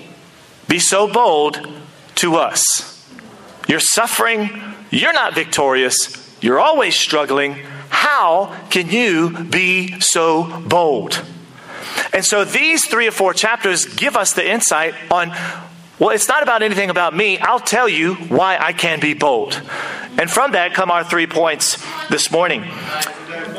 be 0.69 0.79
so 0.79 1.05
bold 1.05 1.67
to 2.15 2.35
us? 2.35 3.05
You're 3.67 3.81
suffering, 3.81 4.73
you're 4.89 5.11
not 5.11 5.35
victorious, 5.35 6.33
you're 6.39 6.61
always 6.61 6.95
struggling 6.95 7.57
how 7.95 8.53
can 8.69 8.89
you 8.89 9.31
be 9.45 9.99
so 10.01 10.61
bold? 10.61 11.23
And 12.13 12.25
so 12.25 12.43
these 12.43 12.85
three 12.85 13.07
or 13.07 13.11
four 13.11 13.33
chapters 13.33 13.85
give 13.85 14.15
us 14.15 14.33
the 14.33 14.47
insight 14.47 14.93
on 15.09 15.33
well, 15.97 16.09
it's 16.09 16.27
not 16.27 16.43
about 16.43 16.61
anything 16.61 16.89
about 16.89 17.15
me. 17.15 17.37
I'll 17.37 17.61
tell 17.61 17.87
you 17.87 18.15
why 18.15 18.57
I 18.59 18.73
can 18.73 18.99
be 18.99 19.13
bold. 19.13 19.61
And 20.19 20.29
from 20.29 20.51
that 20.51 20.73
come 20.73 20.91
our 20.91 21.05
three 21.05 21.25
points 21.25 21.81
this 22.09 22.29
morning. 22.31 22.65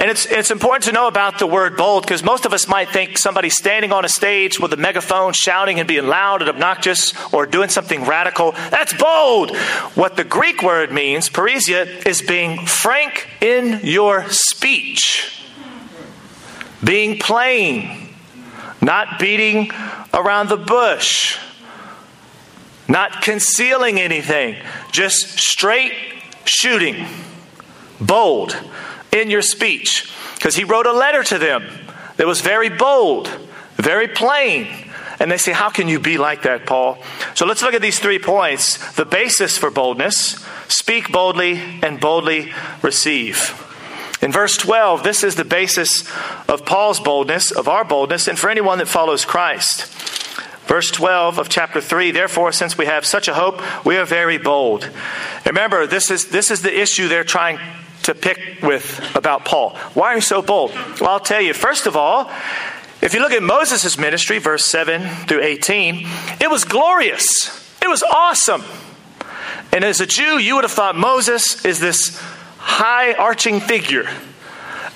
And 0.06 0.12
it's, 0.12 0.24
it's 0.26 0.52
important 0.52 0.84
to 0.84 0.92
know 0.92 1.08
about 1.08 1.40
the 1.40 1.48
word 1.48 1.76
bold 1.76 2.04
because 2.04 2.22
most 2.22 2.46
of 2.46 2.52
us 2.52 2.68
might 2.68 2.90
think 2.90 3.18
somebody 3.18 3.50
standing 3.50 3.90
on 3.90 4.04
a 4.04 4.08
stage 4.08 4.60
with 4.60 4.72
a 4.72 4.76
megaphone 4.76 5.32
shouting 5.32 5.80
and 5.80 5.88
being 5.88 6.06
loud 6.06 6.42
and 6.42 6.48
obnoxious 6.48 7.12
or 7.32 7.44
doing 7.44 7.70
something 7.70 8.04
radical. 8.04 8.52
That's 8.52 8.92
bold. 8.92 9.56
What 9.96 10.14
the 10.14 10.22
Greek 10.22 10.62
word 10.62 10.92
means, 10.92 11.28
parrhesia, 11.28 12.06
is 12.06 12.22
being 12.22 12.66
frank 12.66 13.28
in 13.40 13.80
your 13.82 14.28
speech, 14.28 15.44
being 16.84 17.18
plain, 17.18 18.14
not 18.80 19.18
beating 19.18 19.72
around 20.14 20.50
the 20.50 20.56
bush, 20.56 21.36
not 22.86 23.22
concealing 23.22 23.98
anything, 23.98 24.54
just 24.92 25.40
straight 25.40 25.94
shooting, 26.44 27.08
bold 28.00 28.56
in 29.20 29.30
your 29.30 29.42
speech. 29.42 30.12
Because 30.34 30.56
he 30.56 30.64
wrote 30.64 30.86
a 30.86 30.92
letter 30.92 31.22
to 31.24 31.38
them 31.38 31.64
that 32.16 32.26
was 32.26 32.40
very 32.40 32.68
bold, 32.68 33.28
very 33.76 34.08
plain. 34.08 34.68
And 35.18 35.30
they 35.30 35.38
say, 35.38 35.52
How 35.52 35.70
can 35.70 35.88
you 35.88 35.98
be 35.98 36.18
like 36.18 36.42
that, 36.42 36.66
Paul? 36.66 36.98
So 37.34 37.46
let's 37.46 37.62
look 37.62 37.74
at 37.74 37.82
these 37.82 37.98
three 37.98 38.18
points 38.18 38.76
the 38.96 39.04
basis 39.06 39.56
for 39.56 39.70
boldness 39.70 40.44
speak 40.68 41.12
boldly 41.12 41.60
and 41.82 42.00
boldly 42.00 42.52
receive. 42.82 43.62
In 44.22 44.32
verse 44.32 44.56
12, 44.56 45.02
this 45.02 45.22
is 45.22 45.36
the 45.36 45.44
basis 45.44 46.08
of 46.48 46.64
Paul's 46.64 47.00
boldness, 47.00 47.50
of 47.50 47.68
our 47.68 47.84
boldness, 47.84 48.28
and 48.28 48.38
for 48.38 48.50
anyone 48.50 48.78
that 48.78 48.88
follows 48.88 49.24
Christ. 49.24 49.86
Verse 50.66 50.90
12 50.90 51.38
of 51.38 51.48
chapter 51.48 51.80
3 51.80 52.10
Therefore, 52.10 52.50
since 52.50 52.76
we 52.76 52.86
have 52.86 53.06
such 53.06 53.28
a 53.28 53.34
hope, 53.34 53.60
we 53.84 53.96
are 53.96 54.04
very 54.04 54.38
bold. 54.38 54.90
Remember, 55.44 55.86
this 55.86 56.10
is, 56.10 56.26
this 56.26 56.50
is 56.50 56.62
the 56.62 56.80
issue 56.80 57.08
they're 57.08 57.24
trying 57.24 57.58
to 58.06 58.14
pick 58.14 58.62
with 58.62 59.14
about 59.14 59.44
Paul. 59.44 59.76
Why 59.94 60.12
are 60.12 60.14
you 60.16 60.20
so 60.20 60.42
bold? 60.42 60.72
Well, 61.00 61.10
I'll 61.10 61.20
tell 61.20 61.40
you. 61.40 61.52
First 61.52 61.86
of 61.86 61.96
all, 61.96 62.30
if 63.02 63.14
you 63.14 63.20
look 63.20 63.32
at 63.32 63.42
Moses' 63.42 63.98
ministry, 63.98 64.38
verse 64.38 64.66
7 64.66 65.02
through 65.26 65.42
18, 65.42 66.06
it 66.40 66.50
was 66.50 66.64
glorious. 66.64 67.76
It 67.82 67.88
was 67.88 68.02
awesome. 68.02 68.62
And 69.72 69.84
as 69.84 70.00
a 70.00 70.06
Jew, 70.06 70.38
you 70.38 70.54
would 70.54 70.64
have 70.64 70.72
thought 70.72 70.96
Moses 70.96 71.64
is 71.64 71.78
this 71.78 72.18
high 72.56 73.12
arching 73.12 73.60
figure. 73.60 74.08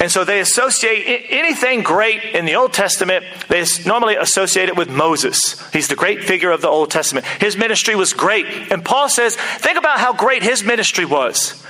And 0.00 0.10
so 0.10 0.24
they 0.24 0.40
associate 0.40 1.26
anything 1.28 1.82
great 1.82 2.24
in 2.34 2.46
the 2.46 2.54
Old 2.54 2.72
Testament, 2.72 3.26
they 3.48 3.62
normally 3.84 4.16
associate 4.16 4.70
it 4.70 4.76
with 4.76 4.88
Moses. 4.88 5.62
He's 5.72 5.88
the 5.88 5.94
great 5.94 6.24
figure 6.24 6.50
of 6.50 6.62
the 6.62 6.68
Old 6.68 6.90
Testament. 6.90 7.26
His 7.26 7.56
ministry 7.56 7.94
was 7.94 8.14
great. 8.14 8.46
And 8.72 8.82
Paul 8.82 9.10
says, 9.10 9.36
think 9.36 9.76
about 9.76 9.98
how 9.98 10.14
great 10.14 10.42
his 10.42 10.64
ministry 10.64 11.04
was. 11.04 11.62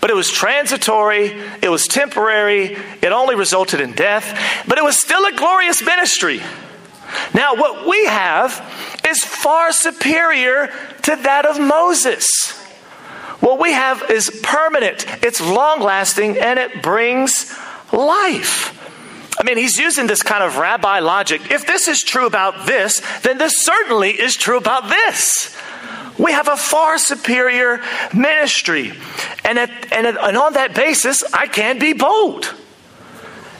But 0.00 0.10
it 0.10 0.16
was 0.16 0.30
transitory, 0.30 1.40
it 1.62 1.70
was 1.70 1.86
temporary, 1.86 2.76
it 3.02 3.12
only 3.12 3.34
resulted 3.34 3.80
in 3.80 3.92
death, 3.92 4.64
but 4.68 4.78
it 4.78 4.84
was 4.84 5.00
still 5.00 5.24
a 5.24 5.32
glorious 5.32 5.82
ministry. 5.82 6.40
Now, 7.32 7.54
what 7.54 7.88
we 7.88 8.06
have 8.06 8.60
is 9.08 9.24
far 9.24 9.72
superior 9.72 10.72
to 11.02 11.16
that 11.16 11.46
of 11.46 11.60
Moses. 11.60 12.52
What 13.40 13.60
we 13.60 13.72
have 13.72 14.10
is 14.10 14.40
permanent, 14.42 15.06
it's 15.22 15.40
long 15.40 15.80
lasting, 15.80 16.38
and 16.38 16.58
it 16.58 16.82
brings 16.82 17.54
life. 17.92 18.80
I 19.38 19.42
mean, 19.42 19.56
he's 19.56 19.78
using 19.78 20.06
this 20.06 20.22
kind 20.22 20.44
of 20.44 20.56
rabbi 20.58 21.00
logic. 21.00 21.50
If 21.50 21.66
this 21.66 21.88
is 21.88 22.00
true 22.02 22.26
about 22.26 22.66
this, 22.66 23.02
then 23.22 23.38
this 23.38 23.54
certainly 23.64 24.10
is 24.10 24.34
true 24.34 24.56
about 24.56 24.88
this. 24.88 25.56
We 26.18 26.32
have 26.32 26.48
a 26.48 26.56
far 26.56 26.98
superior 26.98 27.80
ministry. 28.14 28.92
And, 29.44 29.58
at, 29.58 29.70
and, 29.92 30.06
at, 30.06 30.16
and 30.16 30.36
on 30.36 30.52
that 30.54 30.74
basis, 30.74 31.24
I 31.32 31.46
can 31.46 31.78
be 31.78 31.92
bold. 31.92 32.54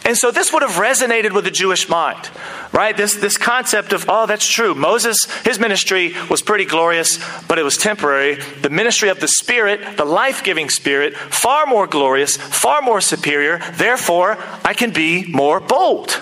And 0.06 0.16
so 0.18 0.30
this 0.30 0.52
would 0.52 0.62
have 0.62 0.72
resonated 0.72 1.32
with 1.32 1.44
the 1.44 1.50
Jewish 1.50 1.88
mind, 1.88 2.30
right? 2.72 2.94
This, 2.94 3.14
this 3.14 3.38
concept 3.38 3.94
of, 3.94 4.04
oh, 4.06 4.26
that's 4.26 4.46
true. 4.46 4.74
Moses, 4.74 5.16
his 5.44 5.58
ministry 5.58 6.12
was 6.28 6.42
pretty 6.42 6.66
glorious, 6.66 7.18
but 7.48 7.58
it 7.58 7.62
was 7.62 7.78
temporary. 7.78 8.34
The 8.60 8.68
ministry 8.68 9.08
of 9.08 9.20
the 9.20 9.28
Spirit, 9.28 9.96
the 9.96 10.04
life 10.04 10.44
giving 10.44 10.68
Spirit, 10.68 11.16
far 11.16 11.64
more 11.64 11.86
glorious, 11.86 12.36
far 12.36 12.82
more 12.82 13.00
superior. 13.00 13.60
Therefore, 13.72 14.36
I 14.62 14.74
can 14.74 14.92
be 14.92 15.24
more 15.24 15.58
bold. 15.58 16.20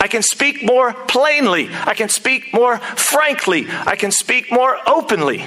I 0.00 0.08
can 0.08 0.22
speak 0.22 0.64
more 0.64 0.92
plainly. 0.92 1.68
I 1.70 1.94
can 1.94 2.08
speak 2.08 2.52
more 2.52 2.78
frankly. 2.78 3.66
I 3.68 3.96
can 3.96 4.10
speak 4.10 4.52
more 4.52 4.78
openly 4.86 5.44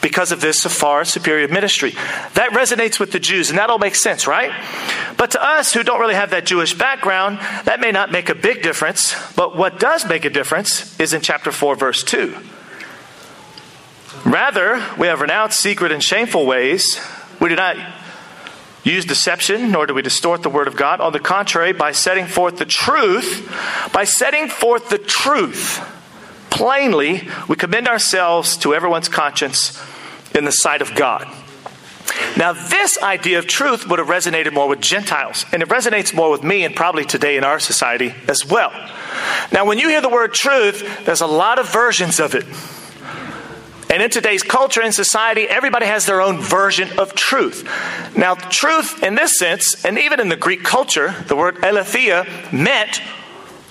because 0.00 0.32
of 0.32 0.40
this 0.40 0.62
far 0.62 1.04
superior 1.04 1.48
ministry. 1.48 1.92
That 2.34 2.50
resonates 2.52 3.00
with 3.00 3.12
the 3.12 3.20
Jews, 3.20 3.50
and 3.50 3.58
that 3.58 3.70
all 3.70 3.78
makes 3.78 4.02
sense, 4.02 4.26
right? 4.26 4.52
But 5.16 5.32
to 5.32 5.42
us 5.42 5.72
who 5.72 5.82
don't 5.82 6.00
really 6.00 6.14
have 6.14 6.30
that 6.30 6.46
Jewish 6.46 6.74
background, 6.74 7.38
that 7.64 7.80
may 7.80 7.92
not 7.92 8.12
make 8.12 8.28
a 8.28 8.34
big 8.34 8.62
difference. 8.62 9.14
But 9.34 9.56
what 9.56 9.80
does 9.80 10.06
make 10.06 10.24
a 10.24 10.30
difference 10.30 10.98
is 11.00 11.12
in 11.12 11.22
chapter 11.22 11.50
4, 11.50 11.76
verse 11.76 12.02
2. 12.04 12.36
Rather, 14.24 14.84
we 14.98 15.06
have 15.06 15.20
renounced 15.20 15.60
secret 15.60 15.92
and 15.92 16.02
shameful 16.02 16.46
ways. 16.46 17.00
We 17.40 17.48
do 17.48 17.56
not 17.56 17.76
use 18.90 19.04
deception, 19.04 19.70
nor 19.70 19.86
do 19.86 19.94
we 19.94 20.02
distort 20.02 20.42
the 20.42 20.50
word 20.50 20.68
of 20.68 20.76
God. 20.76 21.00
On 21.00 21.12
the 21.12 21.18
contrary, 21.18 21.72
by 21.72 21.92
setting 21.92 22.26
forth 22.26 22.58
the 22.58 22.64
truth, 22.64 23.50
by 23.92 24.04
setting 24.04 24.48
forth 24.48 24.88
the 24.88 24.98
truth 24.98 25.80
plainly, 26.50 27.28
we 27.48 27.56
commend 27.56 27.88
ourselves 27.88 28.56
to 28.58 28.74
everyone's 28.74 29.08
conscience 29.08 29.82
in 30.34 30.44
the 30.44 30.52
sight 30.52 30.80
of 30.80 30.94
God. 30.94 31.26
Now, 32.36 32.52
this 32.52 33.02
idea 33.02 33.38
of 33.38 33.46
truth 33.46 33.88
would 33.88 33.98
have 33.98 34.08
resonated 34.08 34.52
more 34.52 34.68
with 34.68 34.80
Gentiles, 34.80 35.44
and 35.52 35.62
it 35.62 35.68
resonates 35.68 36.14
more 36.14 36.30
with 36.30 36.42
me 36.42 36.64
and 36.64 36.74
probably 36.74 37.04
today 37.04 37.36
in 37.36 37.44
our 37.44 37.58
society 37.58 38.14
as 38.28 38.44
well. 38.46 38.70
Now, 39.52 39.66
when 39.66 39.78
you 39.78 39.88
hear 39.88 40.00
the 40.00 40.08
word 40.08 40.32
truth, 40.32 41.04
there's 41.04 41.20
a 41.20 41.26
lot 41.26 41.58
of 41.58 41.70
versions 41.70 42.20
of 42.20 42.34
it. 42.34 42.46
And 43.88 44.02
in 44.02 44.10
today's 44.10 44.42
culture 44.42 44.82
and 44.82 44.92
society, 44.92 45.42
everybody 45.42 45.86
has 45.86 46.06
their 46.06 46.20
own 46.20 46.40
version 46.40 46.98
of 46.98 47.14
truth. 47.14 47.68
Now, 48.16 48.34
truth 48.34 49.02
in 49.02 49.14
this 49.14 49.38
sense, 49.38 49.84
and 49.84 49.98
even 49.98 50.18
in 50.18 50.28
the 50.28 50.36
Greek 50.36 50.64
culture, 50.64 51.14
the 51.28 51.36
word 51.36 51.62
aletheia 51.62 52.26
meant 52.52 52.98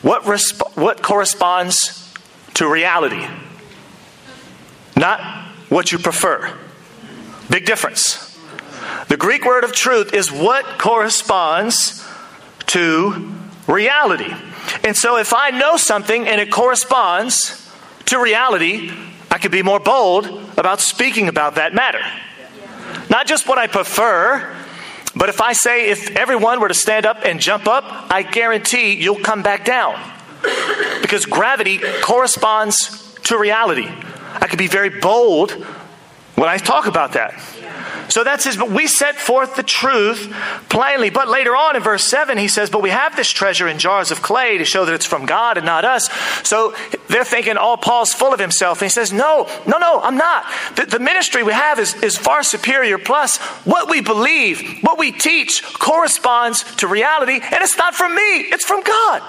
what, 0.02 0.24
resp- 0.24 0.78
what 0.78 1.02
corresponds 1.04 2.14
to 2.56 2.72
reality, 2.72 3.28
not 4.96 5.20
what 5.70 5.92
you 5.92 6.00
prefer. 6.00 6.58
Big 7.50 7.66
difference. 7.66 8.40
The 9.10 9.18
Greek 9.18 9.46
word 9.46 9.64
of 9.64 9.74
truth 9.74 10.14
is 10.14 10.32
what 10.32 10.80
corresponds 10.80 12.08
to 12.68 13.34
reality. 13.68 14.34
And 14.84 14.96
so 14.96 15.18
if 15.18 15.34
I 15.34 15.50
know 15.52 15.78
something 15.78 16.28
and 16.28 16.40
it 16.40 16.52
corresponds 16.52 17.70
to 18.06 18.20
reality, 18.20 18.92
I 19.30 19.38
could 19.38 19.52
be 19.52 19.64
more 19.64 19.80
bold 19.80 20.26
about 20.58 20.80
speaking 20.80 21.28
about 21.28 21.56
that 21.56 21.74
matter. 21.74 22.02
Not 23.10 23.28
just 23.28 23.48
what 23.48 23.58
I 23.58 23.68
prefer, 23.68 24.56
but 25.16 25.30
if 25.30 25.42
I 25.42 25.54
say 25.54 25.90
if 25.90 26.16
everyone 26.16 26.60
were 26.60 26.68
to 26.68 26.74
stand 26.74 27.06
up 27.06 27.26
and 27.26 27.40
jump 27.40 27.68
up, 27.68 27.84
I 28.12 28.24
guarantee 28.24 28.94
you'll 28.94 29.20
come 29.20 29.44
back 29.44 29.66
down. 29.66 30.00
Because 31.02 31.26
gravity 31.26 31.80
corresponds 32.02 33.14
to 33.24 33.38
reality. 33.38 33.88
I 34.36 34.48
could 34.48 34.60
be 34.60 34.68
very 34.68 34.90
bold 35.00 35.52
when 36.36 36.50
I 36.50 36.58
talk 36.58 36.88
about 36.88 37.14
that. 37.14 37.34
So 38.10 38.24
that's 38.24 38.46
his, 38.46 38.58
but 38.58 38.70
we 38.70 38.88
set 38.88 39.16
forth 39.16 39.56
the 39.56 39.64
truth 39.64 40.34
plainly. 40.70 41.10
But 41.10 41.28
later 41.28 41.56
on 41.56 41.76
in 41.76 41.82
verse 41.82 42.04
7, 42.04 42.38
he 42.38 42.48
says, 42.48 42.70
But 42.70 42.82
we 42.82 42.90
have 42.90 43.16
this 43.16 43.30
treasure 43.30 43.68
in 43.68 43.80
jars 43.80 44.12
of 44.12 44.22
clay 44.22 44.58
to 44.58 44.66
show 44.66 44.86
that 44.86 44.94
it's 44.94 45.06
from 45.06 45.26
God 45.26 45.58
and 45.58 45.66
not 45.66 45.86
us. 45.86 46.10
So 46.44 46.76
they're 47.08 47.24
thinking, 47.24 47.56
Oh, 47.60 47.78
Paul's 47.78 48.14
full 48.14 48.34
of 48.34 48.40
himself. 48.40 48.82
And 48.82 48.86
he 48.86 48.94
says, 48.94 49.12
No, 49.12 49.50
no, 49.68 49.78
no, 49.78 50.00
I'm 50.02 50.18
not. 50.18 50.46
The, 50.76 50.86
the 50.86 51.00
ministry 51.00 51.44
we 51.44 51.54
have 51.54 51.80
is, 51.80 51.96
is 52.04 52.18
far 52.18 52.44
superior. 52.44 52.98
Plus, 52.98 53.38
what 53.66 53.90
we 53.90 54.02
believe, 54.02 54.80
what 54.82 54.98
we 54.98 55.12
teach 55.12 55.64
corresponds 55.64 56.64
to 56.76 56.88
reality. 56.88 57.34
And 57.34 57.62
it's 57.62 57.78
not 57.78 57.96
from 57.96 58.16
me, 58.16 58.40
it's 58.42 58.66
from 58.66 58.84
God. 58.84 59.22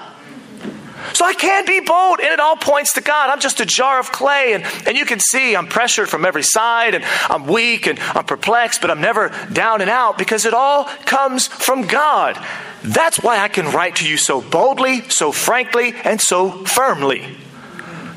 So 1.13 1.25
I 1.25 1.33
can't 1.33 1.67
be 1.67 1.79
bold, 1.79 2.19
and 2.19 2.29
it 2.29 2.39
all 2.39 2.55
points 2.55 2.93
to 2.93 3.01
God. 3.01 3.29
I'm 3.29 3.39
just 3.39 3.59
a 3.59 3.65
jar 3.65 3.99
of 3.99 4.11
clay, 4.11 4.53
and, 4.53 4.63
and 4.87 4.97
you 4.97 5.05
can 5.05 5.19
see 5.19 5.55
I'm 5.55 5.67
pressured 5.67 6.09
from 6.09 6.25
every 6.25 6.43
side, 6.43 6.95
and 6.95 7.03
I'm 7.29 7.45
weak, 7.45 7.87
and 7.87 7.99
I'm 7.99 8.25
perplexed, 8.25 8.81
but 8.81 8.91
I'm 8.91 9.01
never 9.01 9.29
down 9.51 9.81
and 9.81 9.89
out 9.89 10.17
because 10.17 10.45
it 10.45 10.53
all 10.53 10.85
comes 11.05 11.47
from 11.47 11.83
God. 11.83 12.43
That's 12.83 13.21
why 13.21 13.39
I 13.39 13.47
can 13.47 13.71
write 13.71 13.97
to 13.97 14.09
you 14.09 14.17
so 14.17 14.41
boldly, 14.41 15.07
so 15.09 15.31
frankly, 15.31 15.93
and 16.03 16.19
so 16.19 16.65
firmly. 16.65 17.37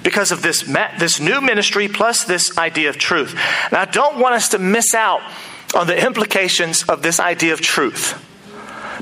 Because 0.02 0.32
of 0.32 0.40
this, 0.40 0.62
this 0.98 1.20
new 1.20 1.40
ministry 1.40 1.86
plus 1.88 2.24
this 2.24 2.56
idea 2.56 2.88
of 2.88 2.96
truth. 2.96 3.34
Now, 3.70 3.82
I 3.82 3.84
don't 3.84 4.18
want 4.18 4.34
us 4.34 4.48
to 4.50 4.58
miss 4.58 4.94
out 4.94 5.20
on 5.74 5.86
the 5.86 6.06
implications 6.06 6.82
of 6.84 7.02
this 7.02 7.20
idea 7.20 7.52
of 7.52 7.60
truth 7.60 8.26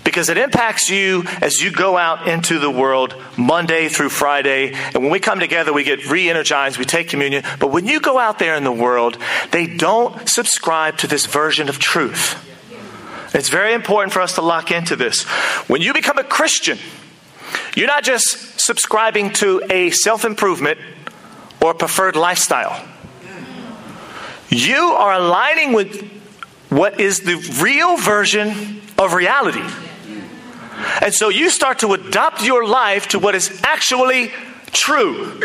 because 0.04 0.28
it 0.28 0.38
impacts 0.38 0.90
you 0.90 1.24
as 1.40 1.60
you 1.60 1.70
go 1.70 1.96
out 1.96 2.28
into 2.28 2.58
the 2.58 2.70
world 2.70 3.14
Monday 3.36 3.88
through 3.88 4.10
Friday. 4.10 4.72
And 4.72 5.02
when 5.02 5.10
we 5.10 5.20
come 5.20 5.40
together, 5.40 5.72
we 5.72 5.84
get 5.84 6.08
re 6.10 6.28
energized, 6.28 6.78
we 6.78 6.84
take 6.84 7.08
communion. 7.08 7.44
But 7.58 7.70
when 7.70 7.86
you 7.86 8.00
go 8.00 8.18
out 8.18 8.38
there 8.38 8.54
in 8.54 8.64
the 8.64 8.72
world, 8.72 9.18
they 9.50 9.66
don't 9.66 10.28
subscribe 10.28 10.98
to 10.98 11.06
this 11.06 11.26
version 11.26 11.68
of 11.68 11.78
truth. 11.78 12.44
It's 13.34 13.50
very 13.50 13.74
important 13.74 14.12
for 14.12 14.20
us 14.20 14.34
to 14.36 14.42
lock 14.42 14.70
into 14.70 14.96
this. 14.96 15.24
When 15.68 15.82
you 15.82 15.92
become 15.92 16.18
a 16.18 16.24
Christian, 16.24 16.78
you're 17.76 17.86
not 17.86 18.04
just 18.04 18.60
subscribing 18.60 19.32
to 19.34 19.62
a 19.70 19.90
self 19.90 20.24
improvement 20.24 20.78
or 21.62 21.74
preferred 21.74 22.16
lifestyle. 22.16 22.86
You 24.48 24.92
are 24.92 25.12
aligning 25.12 25.74
with 25.74 26.10
what 26.70 27.00
is 27.00 27.20
the 27.20 27.36
real 27.62 27.96
version 27.96 28.80
of 28.98 29.12
reality. 29.12 29.62
And 31.02 31.12
so 31.14 31.28
you 31.28 31.50
start 31.50 31.80
to 31.80 31.92
adopt 31.92 32.42
your 32.42 32.66
life 32.66 33.08
to 33.08 33.18
what 33.18 33.34
is 33.34 33.60
actually 33.64 34.32
true. 34.72 35.40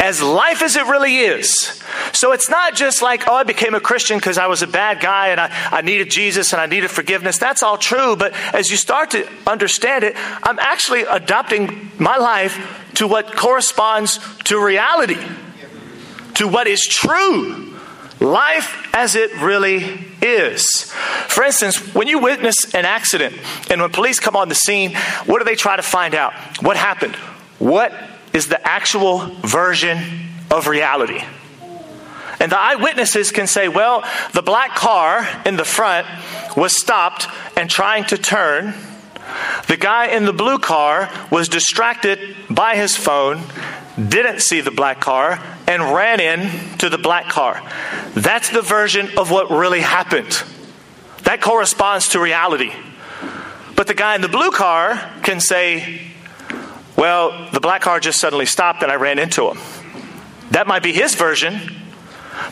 As 0.00 0.20
life 0.20 0.60
as 0.60 0.76
it 0.76 0.84
really 0.86 1.18
is. 1.18 1.82
So 2.12 2.32
it's 2.32 2.50
not 2.50 2.74
just 2.74 3.00
like, 3.00 3.26
oh, 3.26 3.34
I 3.34 3.44
became 3.44 3.74
a 3.74 3.80
Christian 3.80 4.18
because 4.18 4.36
I 4.36 4.48
was 4.48 4.60
a 4.60 4.66
bad 4.66 5.00
guy 5.00 5.28
and 5.28 5.40
I, 5.40 5.50
I 5.70 5.80
needed 5.80 6.10
Jesus 6.10 6.52
and 6.52 6.60
I 6.60 6.66
needed 6.66 6.90
forgiveness. 6.90 7.38
That's 7.38 7.62
all 7.62 7.78
true. 7.78 8.14
But 8.16 8.34
as 8.54 8.70
you 8.70 8.76
start 8.76 9.12
to 9.12 9.26
understand 9.46 10.04
it, 10.04 10.14
I'm 10.42 10.58
actually 10.58 11.02
adopting 11.02 11.90
my 11.98 12.16
life 12.16 12.90
to 12.96 13.06
what 13.08 13.34
corresponds 13.34 14.18
to 14.44 14.62
reality, 14.62 15.24
to 16.34 16.48
what 16.48 16.66
is 16.66 16.82
true. 16.82 17.73
Life 18.20 18.88
as 18.94 19.16
it 19.16 19.34
really 19.40 20.06
is. 20.22 20.92
For 21.28 21.44
instance, 21.44 21.94
when 21.94 22.06
you 22.06 22.20
witness 22.20 22.74
an 22.74 22.84
accident 22.84 23.36
and 23.70 23.80
when 23.80 23.90
police 23.90 24.20
come 24.20 24.36
on 24.36 24.48
the 24.48 24.54
scene, 24.54 24.94
what 25.26 25.38
do 25.38 25.44
they 25.44 25.56
try 25.56 25.76
to 25.76 25.82
find 25.82 26.14
out? 26.14 26.32
What 26.62 26.76
happened? 26.76 27.16
What 27.58 27.92
is 28.32 28.48
the 28.48 28.66
actual 28.66 29.18
version 29.42 29.98
of 30.50 30.68
reality? 30.68 31.22
And 32.40 32.50
the 32.52 32.58
eyewitnesses 32.58 33.30
can 33.30 33.46
say, 33.46 33.68
well, 33.68 34.04
the 34.32 34.42
black 34.42 34.74
car 34.74 35.26
in 35.46 35.56
the 35.56 35.64
front 35.64 36.06
was 36.56 36.78
stopped 36.78 37.26
and 37.56 37.70
trying 37.70 38.04
to 38.06 38.18
turn. 38.18 38.74
The 39.68 39.76
guy 39.76 40.08
in 40.08 40.24
the 40.24 40.32
blue 40.32 40.58
car 40.58 41.10
was 41.30 41.48
distracted 41.48 42.36
by 42.50 42.76
his 42.76 42.96
phone, 42.96 43.40
didn't 43.96 44.40
see 44.40 44.60
the 44.60 44.70
black 44.70 45.00
car, 45.00 45.40
and 45.66 45.82
ran 45.82 46.20
in 46.20 46.78
to 46.78 46.88
the 46.88 46.98
black 46.98 47.28
car. 47.28 47.62
That's 48.14 48.50
the 48.50 48.62
version 48.62 49.16
of 49.16 49.30
what 49.30 49.50
really 49.50 49.80
happened. 49.80 50.42
That 51.22 51.40
corresponds 51.40 52.10
to 52.10 52.20
reality. 52.20 52.72
But 53.76 53.86
the 53.86 53.94
guy 53.94 54.14
in 54.14 54.20
the 54.20 54.28
blue 54.28 54.50
car 54.50 55.00
can 55.22 55.40
say, 55.40 56.00
well, 56.96 57.50
the 57.52 57.60
black 57.60 57.82
car 57.82 57.98
just 57.98 58.20
suddenly 58.20 58.46
stopped 58.46 58.82
and 58.82 58.92
I 58.92 58.96
ran 58.96 59.18
into 59.18 59.48
him. 59.48 59.58
That 60.50 60.66
might 60.66 60.82
be 60.82 60.92
his 60.92 61.14
version, 61.14 61.60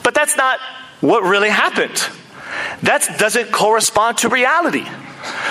but 0.02 0.14
that's 0.14 0.37
not 0.37 0.59
what 1.00 1.22
really 1.22 1.50
happened. 1.50 2.02
That 2.83 3.09
doesn't 3.19 3.53
correspond 3.53 4.19
to 4.19 4.29
reality. 4.29 4.87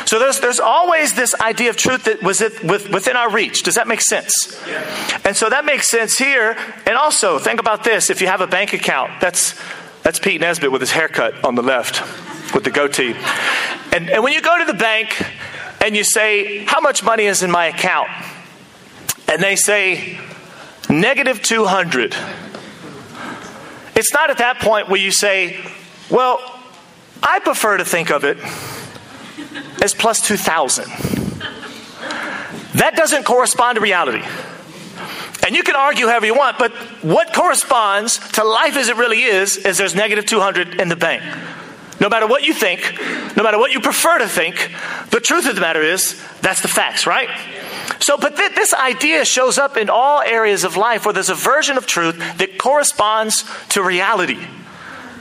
So 0.05 0.19
there's, 0.19 0.39
there's 0.39 0.59
always 0.59 1.13
this 1.13 1.33
idea 1.35 1.69
of 1.69 1.77
truth 1.77 2.03
that 2.05 2.21
was 2.21 2.41
it, 2.41 2.63
with, 2.63 2.89
within 2.89 3.15
our 3.15 3.31
reach. 3.31 3.63
Does 3.63 3.75
that 3.75 3.87
make 3.87 4.01
sense? 4.01 4.61
Yeah. 4.67 5.19
And 5.23 5.35
so 5.35 5.49
that 5.49 5.63
makes 5.65 5.89
sense 5.89 6.17
here. 6.17 6.57
And 6.85 6.95
also, 6.95 7.39
think 7.39 7.59
about 7.59 7.83
this 7.83 8.09
if 8.09 8.21
you 8.21 8.27
have 8.27 8.41
a 8.41 8.47
bank 8.47 8.73
account, 8.73 9.21
that's, 9.21 9.59
that's 10.03 10.19
Pete 10.19 10.41
Nesbitt 10.41 10.71
with 10.71 10.81
his 10.81 10.91
haircut 10.91 11.43
on 11.45 11.55
the 11.55 11.61
left, 11.61 12.01
with 12.53 12.63
the 12.63 12.71
goatee. 12.71 13.15
And, 13.93 14.09
and 14.09 14.23
when 14.23 14.33
you 14.33 14.41
go 14.41 14.57
to 14.57 14.65
the 14.65 14.77
bank 14.77 15.23
and 15.83 15.95
you 15.95 16.03
say, 16.03 16.65
How 16.65 16.81
much 16.81 17.03
money 17.03 17.25
is 17.25 17.43
in 17.43 17.51
my 17.51 17.67
account? 17.67 18.09
And 19.27 19.41
they 19.41 19.55
say, 19.55 20.19
Negative 20.89 21.41
200. 21.41 22.15
It's 23.95 24.13
not 24.13 24.29
at 24.29 24.39
that 24.39 24.59
point 24.59 24.89
where 24.89 24.99
you 24.99 25.11
say, 25.11 25.59
Well, 26.09 26.60
I 27.23 27.39
prefer 27.39 27.77
to 27.77 27.85
think 27.85 28.09
of 28.09 28.23
it 28.23 28.37
as 29.81 29.93
2,000. 29.93 30.85
That 32.75 32.95
doesn't 32.95 33.25
correspond 33.25 33.75
to 33.75 33.81
reality. 33.81 34.23
And 35.45 35.55
you 35.55 35.63
can 35.63 35.75
argue 35.75 36.07
however 36.07 36.25
you 36.25 36.35
want, 36.35 36.57
but 36.59 36.71
what 37.01 37.33
corresponds 37.33 38.19
to 38.33 38.43
life 38.43 38.77
as 38.77 38.89
it 38.89 38.97
really 38.97 39.23
is, 39.23 39.57
is 39.57 39.77
there's 39.77 39.95
negative 39.95 40.25
200 40.25 40.79
in 40.79 40.87
the 40.87 40.95
bank. 40.95 41.23
No 41.99 42.09
matter 42.09 42.27
what 42.27 42.43
you 42.43 42.53
think, 42.53 42.81
no 43.35 43.43
matter 43.43 43.59
what 43.59 43.71
you 43.71 43.79
prefer 43.79 44.19
to 44.19 44.27
think, 44.27 44.71
the 45.09 45.19
truth 45.19 45.47
of 45.47 45.55
the 45.55 45.61
matter 45.61 45.81
is 45.81 46.19
that's 46.41 46.61
the 46.61 46.67
facts, 46.67 47.05
right? 47.05 47.29
So, 47.99 48.17
but 48.17 48.35
th- 48.35 48.55
this 48.55 48.73
idea 48.73 49.25
shows 49.25 49.57
up 49.57 49.77
in 49.77 49.89
all 49.89 50.21
areas 50.21 50.63
of 50.63 50.77
life 50.77 51.05
where 51.05 51.13
there's 51.13 51.29
a 51.29 51.35
version 51.35 51.77
of 51.77 51.85
truth 51.85 52.17
that 52.37 52.57
corresponds 52.57 53.45
to 53.69 53.83
reality. 53.83 54.39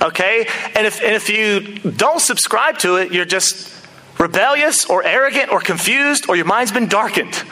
Okay? 0.00 0.46
And 0.74 0.86
if, 0.86 1.02
and 1.02 1.14
if 1.14 1.28
you 1.28 1.78
don't 1.78 2.20
subscribe 2.20 2.78
to 2.78 2.96
it, 2.96 3.12
you're 3.12 3.24
just 3.24 3.76
rebellious 4.18 4.84
or 4.84 5.02
arrogant 5.04 5.50
or 5.50 5.60
confused 5.60 6.28
or 6.28 6.36
your 6.36 6.46
mind's 6.46 6.72
been 6.72 6.88
darkened. 6.88 7.42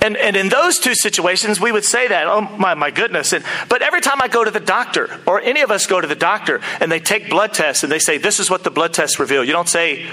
And, 0.00 0.16
and 0.16 0.36
in 0.36 0.48
those 0.48 0.78
two 0.78 0.94
situations, 0.94 1.60
we 1.60 1.72
would 1.72 1.84
say 1.84 2.08
that, 2.08 2.26
oh 2.26 2.42
my, 2.56 2.74
my 2.74 2.90
goodness. 2.90 3.32
And, 3.32 3.44
but 3.68 3.82
every 3.82 4.00
time 4.00 4.22
I 4.22 4.28
go 4.28 4.44
to 4.44 4.50
the 4.50 4.60
doctor, 4.60 5.10
or 5.26 5.40
any 5.40 5.60
of 5.62 5.70
us 5.70 5.86
go 5.86 6.00
to 6.00 6.06
the 6.06 6.14
doctor, 6.14 6.60
and 6.80 6.90
they 6.90 7.00
take 7.00 7.28
blood 7.28 7.52
tests 7.52 7.82
and 7.82 7.90
they 7.90 7.98
say, 7.98 8.16
this 8.16 8.38
is 8.38 8.48
what 8.48 8.62
the 8.62 8.70
blood 8.70 8.94
tests 8.94 9.18
reveal, 9.18 9.42
you 9.42 9.52
don't 9.52 9.68
say, 9.68 10.06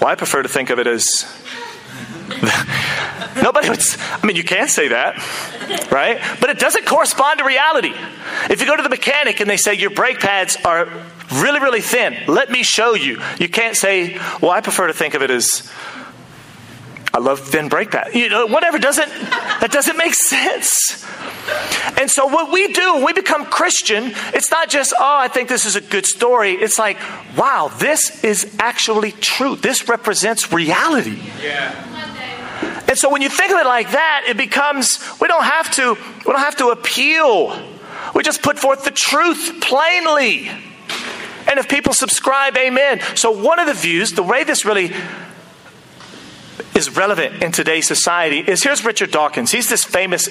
well, 0.00 0.10
I 0.10 0.14
prefer 0.14 0.42
to 0.42 0.48
think 0.48 0.70
of 0.70 0.78
it 0.78 0.86
as. 0.86 1.04
Nobody 3.42 3.68
would, 3.68 3.80
I 3.98 4.26
mean, 4.26 4.36
you 4.36 4.44
can 4.44 4.68
say 4.68 4.88
that, 4.88 5.16
right? 5.92 6.20
But 6.40 6.50
it 6.50 6.58
doesn't 6.58 6.86
correspond 6.86 7.38
to 7.38 7.44
reality. 7.44 7.92
If 8.50 8.60
you 8.60 8.66
go 8.66 8.76
to 8.76 8.82
the 8.82 8.88
mechanic 8.88 9.40
and 9.40 9.48
they 9.48 9.56
say 9.56 9.74
your 9.74 9.90
brake 9.90 10.20
pads 10.20 10.56
are 10.64 10.88
really, 11.34 11.60
really 11.60 11.80
thin. 11.80 12.16
Let 12.26 12.50
me 12.50 12.62
show 12.62 12.94
you. 12.94 13.20
You 13.38 13.48
can't 13.48 13.76
say, 13.76 14.18
well, 14.40 14.50
I 14.50 14.60
prefer 14.60 14.86
to 14.86 14.92
think 14.92 15.14
of 15.14 15.22
it 15.22 15.30
as 15.30 15.70
I 17.12 17.18
love 17.18 17.40
thin 17.40 17.68
brake 17.68 17.90
pads. 17.90 18.14
You 18.14 18.28
know, 18.28 18.46
whatever 18.46 18.78
doesn't 18.78 19.08
that 19.08 19.70
doesn't 19.70 19.96
make 19.96 20.14
sense. 20.14 21.04
And 21.98 22.10
so 22.10 22.26
what 22.26 22.52
we 22.52 22.72
do 22.72 22.94
when 22.94 23.04
we 23.04 23.12
become 23.12 23.46
Christian, 23.46 24.12
it's 24.34 24.50
not 24.50 24.68
just, 24.68 24.92
oh, 24.98 25.18
I 25.18 25.28
think 25.28 25.48
this 25.48 25.64
is 25.64 25.76
a 25.76 25.80
good 25.80 26.04
story. 26.04 26.52
It's 26.52 26.78
like, 26.78 26.98
wow, 27.36 27.70
this 27.78 28.22
is 28.24 28.56
actually 28.58 29.12
true. 29.12 29.56
This 29.56 29.88
represents 29.88 30.52
reality. 30.52 31.22
Yeah. 31.42 31.95
And 32.96 33.00
so 33.00 33.10
when 33.10 33.20
you 33.20 33.28
think 33.28 33.52
of 33.52 33.58
it 33.58 33.66
like 33.66 33.90
that, 33.90 34.24
it 34.26 34.38
becomes 34.38 34.98
we 35.20 35.28
don't 35.28 35.44
have 35.44 35.70
to 35.72 35.92
we 35.92 36.32
don't 36.32 36.38
have 36.38 36.56
to 36.56 36.68
appeal. 36.68 37.54
We 38.14 38.22
just 38.22 38.40
put 38.40 38.58
forth 38.58 38.84
the 38.84 38.90
truth 38.90 39.60
plainly. 39.60 40.48
And 41.46 41.58
if 41.58 41.68
people 41.68 41.92
subscribe, 41.92 42.56
amen. 42.56 43.02
So, 43.14 43.32
one 43.32 43.58
of 43.58 43.66
the 43.66 43.74
views, 43.74 44.12
the 44.12 44.22
way 44.22 44.44
this 44.44 44.64
really 44.64 44.94
is 46.74 46.96
relevant 46.96 47.42
in 47.42 47.52
today's 47.52 47.86
society 47.86 48.38
is 48.38 48.62
here's 48.62 48.82
Richard 48.82 49.10
Dawkins. 49.10 49.52
He's 49.52 49.68
this 49.68 49.84
famous 49.84 50.28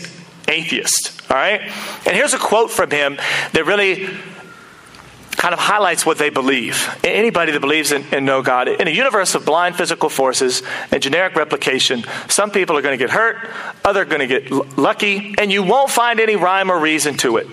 atheist, 0.48 1.22
all 1.30 1.38
right? 1.38 1.62
And 1.62 2.16
here's 2.16 2.34
a 2.34 2.40
quote 2.40 2.72
from 2.72 2.90
him 2.90 3.18
that 3.54 3.64
really 3.68 4.10
kind 5.38 5.54
of 5.54 5.60
highlights 5.60 6.06
what 6.06 6.18
they 6.18 6.30
believe. 6.30 6.90
Anybody 7.04 7.52
that 7.52 7.60
believes 7.60 7.92
in, 7.92 8.06
in 8.14 8.26
no 8.26 8.42
God, 8.42 8.68
in 8.68 8.88
a 8.88 8.92
universe 8.92 9.36
of 9.36 9.46
blind 9.46 9.76
physical 9.76 10.10
forces 10.10 10.64
and 10.92 11.02
genetic 11.02 11.36
replication, 11.36 12.04
some 12.28 12.52
people 12.52 12.78
are 12.78 12.82
going 12.82 12.98
to 12.98 13.04
get 13.04 13.12
hurt, 13.12 13.38
others 13.84 14.04
are 14.04 14.06
going 14.06 14.28
to 14.28 14.28
get 14.28 14.52
l- 14.52 14.66
lucky, 14.78 15.36
and 15.38 15.52
you 15.52 15.64
won't 15.64 15.90
find 15.90 16.20
any 16.20 16.36
rhyme 16.36 16.70
or 16.70 16.80
reason 16.80 17.16
to 17.18 17.38
it 17.38 17.48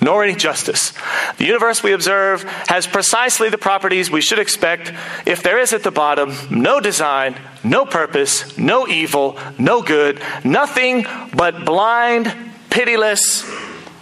nor 0.00 0.22
any 0.22 0.34
justice. 0.34 0.92
The 1.38 1.44
universe 1.44 1.82
we 1.82 1.92
observe 1.92 2.44
has 2.68 2.86
precisely 2.86 3.50
the 3.50 3.58
properties 3.58 4.10
we 4.10 4.20
should 4.20 4.38
expect 4.38 4.92
if 5.26 5.42
there 5.42 5.58
is 5.58 5.72
at 5.72 5.82
the 5.82 5.90
bottom 5.90 6.34
no 6.50 6.80
design, 6.80 7.36
no 7.64 7.84
purpose, 7.84 8.56
no 8.56 8.86
evil, 8.86 9.38
no 9.58 9.82
good, 9.82 10.22
nothing 10.44 11.04
but 11.34 11.64
blind, 11.64 12.32
pitiless 12.70 13.44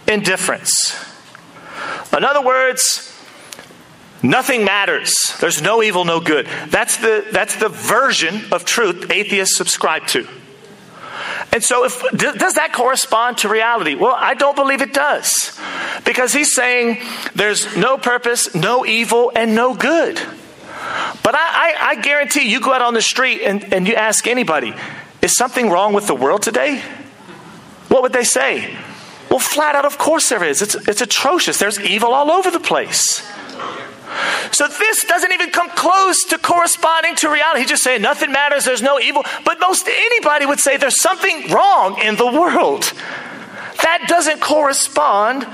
indifference. 0.07 0.95
In 2.17 2.23
other 2.23 2.41
words, 2.41 3.13
nothing 4.23 4.65
matters. 4.65 5.37
There's 5.39 5.61
no 5.61 5.83
evil, 5.83 6.03
no 6.03 6.19
good. 6.19 6.47
That's 6.67 6.97
the, 6.97 7.25
that's 7.31 7.55
the 7.55 7.69
version 7.69 8.41
of 8.51 8.65
truth 8.65 9.11
atheists 9.11 9.55
subscribe 9.55 10.07
to. 10.07 10.27
And 11.53 11.63
so, 11.63 11.85
if, 11.85 12.01
does 12.11 12.55
that 12.55 12.73
correspond 12.73 13.39
to 13.39 13.49
reality? 13.49 13.95
Well, 13.95 14.15
I 14.15 14.33
don't 14.33 14.55
believe 14.55 14.81
it 14.81 14.93
does. 14.93 15.59
Because 16.05 16.33
he's 16.33 16.53
saying 16.53 16.99
there's 17.35 17.75
no 17.77 17.97
purpose, 17.97 18.53
no 18.53 18.85
evil, 18.85 19.31
and 19.35 19.55
no 19.55 19.73
good. 19.73 20.19
But 21.23 21.35
I, 21.35 21.39
I, 21.39 21.75
I 21.79 21.95
guarantee 21.95 22.49
you 22.49 22.59
go 22.59 22.73
out 22.73 22.81
on 22.81 22.93
the 22.93 23.01
street 23.01 23.41
and, 23.41 23.73
and 23.73 23.87
you 23.87 23.95
ask 23.95 24.27
anybody, 24.27 24.73
is 25.21 25.35
something 25.35 25.69
wrong 25.69 25.93
with 25.93 26.07
the 26.07 26.15
world 26.15 26.41
today? 26.41 26.81
What 27.87 28.03
would 28.03 28.13
they 28.13 28.23
say? 28.23 28.77
Well, 29.29 29.39
flat 29.39 29.75
out, 29.75 29.85
of 29.85 29.97
course 29.97 30.29
there 30.29 30.43
is. 30.43 30.61
It's, 30.61 30.75
it's 30.87 31.01
atrocious. 31.01 31.57
There's 31.57 31.79
evil 31.79 32.13
all 32.13 32.31
over 32.31 32.49
the 32.49 32.59
place. 32.59 33.21
So 34.51 34.67
this 34.67 35.03
doesn't 35.05 35.31
even 35.31 35.51
come 35.51 35.69
close 35.69 36.23
to 36.25 36.37
corresponding 36.37 37.15
to 37.17 37.29
reality. 37.29 37.61
He's 37.61 37.69
just 37.69 37.83
saying 37.83 38.01
nothing 38.01 38.31
matters, 38.31 38.65
there's 38.65 38.81
no 38.81 38.99
evil. 38.99 39.23
But 39.43 39.59
most 39.59 39.87
anybody 39.87 40.45
would 40.45 40.59
say 40.59 40.77
there's 40.77 41.01
something 41.01 41.51
wrong 41.51 41.99
in 42.01 42.15
the 42.15 42.25
world. 42.25 42.91
That 43.83 44.05
doesn't 44.07 44.41
correspond 44.41 45.45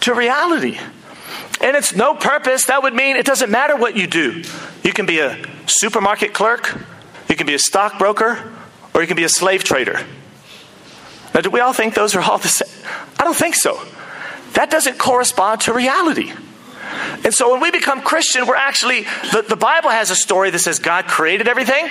to 0.00 0.14
reality. 0.14 0.78
And 1.60 1.76
it's 1.76 1.94
no 1.94 2.14
purpose. 2.14 2.64
That 2.66 2.82
would 2.82 2.94
mean 2.94 3.16
it 3.16 3.26
doesn't 3.26 3.50
matter 3.50 3.76
what 3.76 3.96
you 3.96 4.06
do. 4.06 4.42
You 4.82 4.92
can 4.92 5.04
be 5.06 5.20
a 5.20 5.38
supermarket 5.66 6.32
clerk, 6.32 6.78
you 7.28 7.36
can 7.36 7.46
be 7.46 7.54
a 7.54 7.58
stockbroker, 7.58 8.52
or 8.94 9.02
you 9.02 9.06
can 9.06 9.16
be 9.16 9.24
a 9.24 9.28
slave 9.28 9.62
trader. 9.62 10.00
Now, 11.34 11.40
do 11.40 11.50
we 11.50 11.60
all 11.60 11.72
think 11.72 11.94
those 11.94 12.14
are 12.14 12.20
all 12.20 12.38
the 12.38 12.48
same? 12.48 12.68
I 13.18 13.24
don't 13.24 13.36
think 13.36 13.54
so. 13.54 13.80
That 14.54 14.70
doesn't 14.70 14.98
correspond 14.98 15.62
to 15.62 15.72
reality. 15.72 16.32
And 17.24 17.32
so 17.32 17.52
when 17.52 17.60
we 17.60 17.70
become 17.70 18.02
Christian, 18.02 18.46
we're 18.46 18.56
actually, 18.56 19.02
the, 19.32 19.44
the 19.48 19.56
Bible 19.56 19.90
has 19.90 20.10
a 20.10 20.16
story 20.16 20.50
that 20.50 20.58
says 20.58 20.78
God 20.78 21.06
created 21.06 21.46
everything 21.46 21.88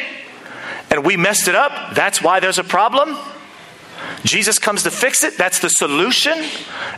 and 0.91 1.06
we 1.06 1.17
messed 1.17 1.47
it 1.47 1.56
up. 1.56 1.95
That's 1.95 2.21
why 2.21 2.39
there's 2.39 2.60
a 2.60 2.63
problem. 2.63 3.17
Jesus 4.23 4.60
comes 4.60 4.84
to 4.84 4.91
fix 4.91 5.23
it. 5.23 5.38
That's 5.38 5.60
the 5.60 5.69
solution. 5.69 6.43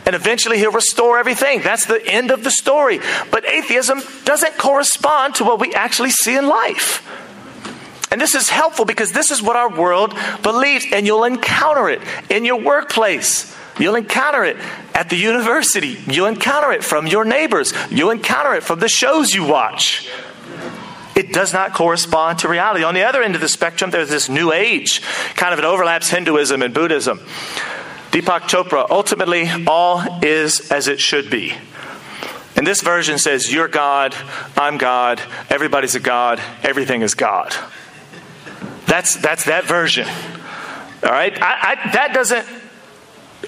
And 0.06 0.14
eventually 0.14 0.58
he'll 0.58 0.72
restore 0.72 1.18
everything. 1.18 1.60
That's 1.62 1.86
the 1.86 2.04
end 2.06 2.30
of 2.30 2.42
the 2.42 2.50
story. 2.50 3.00
But 3.30 3.44
atheism 3.46 4.02
doesn't 4.24 4.58
correspond 4.58 5.36
to 5.36 5.44
what 5.44 5.60
we 5.60 5.74
actually 5.74 6.10
see 6.10 6.36
in 6.36 6.48
life. 6.48 7.06
And 8.12 8.20
this 8.20 8.34
is 8.34 8.50
helpful 8.50 8.84
because 8.84 9.12
this 9.12 9.30
is 9.30 9.40
what 9.40 9.56
our 9.56 9.74
world 9.74 10.14
believes, 10.42 10.84
and 10.92 11.06
you'll 11.06 11.24
encounter 11.24 11.88
it 11.88 12.02
in 12.28 12.44
your 12.44 12.60
workplace. 12.60 13.56
You'll 13.80 13.94
encounter 13.94 14.44
it 14.44 14.58
at 14.94 15.08
the 15.08 15.16
university. 15.16 15.98
You'll 16.06 16.26
encounter 16.26 16.72
it 16.72 16.84
from 16.84 17.06
your 17.06 17.24
neighbors. 17.24 17.72
You'll 17.90 18.10
encounter 18.10 18.52
it 18.54 18.64
from 18.64 18.80
the 18.80 18.88
shows 18.88 19.34
you 19.34 19.46
watch. 19.46 20.10
It 21.16 21.32
does 21.32 21.54
not 21.54 21.72
correspond 21.72 22.40
to 22.40 22.48
reality. 22.48 22.84
On 22.84 22.92
the 22.92 23.04
other 23.04 23.22
end 23.22 23.34
of 23.34 23.40
the 23.40 23.48
spectrum, 23.48 23.90
there's 23.90 24.10
this 24.10 24.28
new 24.28 24.52
age, 24.52 25.00
kind 25.34 25.54
of 25.54 25.58
it 25.58 25.64
overlaps 25.64 26.10
Hinduism 26.10 26.60
and 26.60 26.74
Buddhism. 26.74 27.18
Deepak 28.10 28.42
Chopra, 28.42 28.86
ultimately, 28.90 29.48
all 29.66 30.02
is 30.22 30.70
as 30.70 30.86
it 30.86 31.00
should 31.00 31.30
be. 31.30 31.54
And 32.56 32.66
this 32.66 32.82
version 32.82 33.16
says, 33.16 33.50
You're 33.50 33.68
God, 33.68 34.14
I'm 34.54 34.76
God, 34.76 35.22
everybody's 35.48 35.94
a 35.94 36.00
God, 36.00 36.42
everything 36.62 37.00
is 37.00 37.14
God. 37.14 37.54
That's, 38.92 39.16
that's 39.16 39.44
that 39.44 39.64
version. 39.64 40.06
All 40.06 41.10
right? 41.10 41.32
I, 41.40 41.56
I, 41.62 41.92
that 41.92 42.10
doesn't 42.12 42.46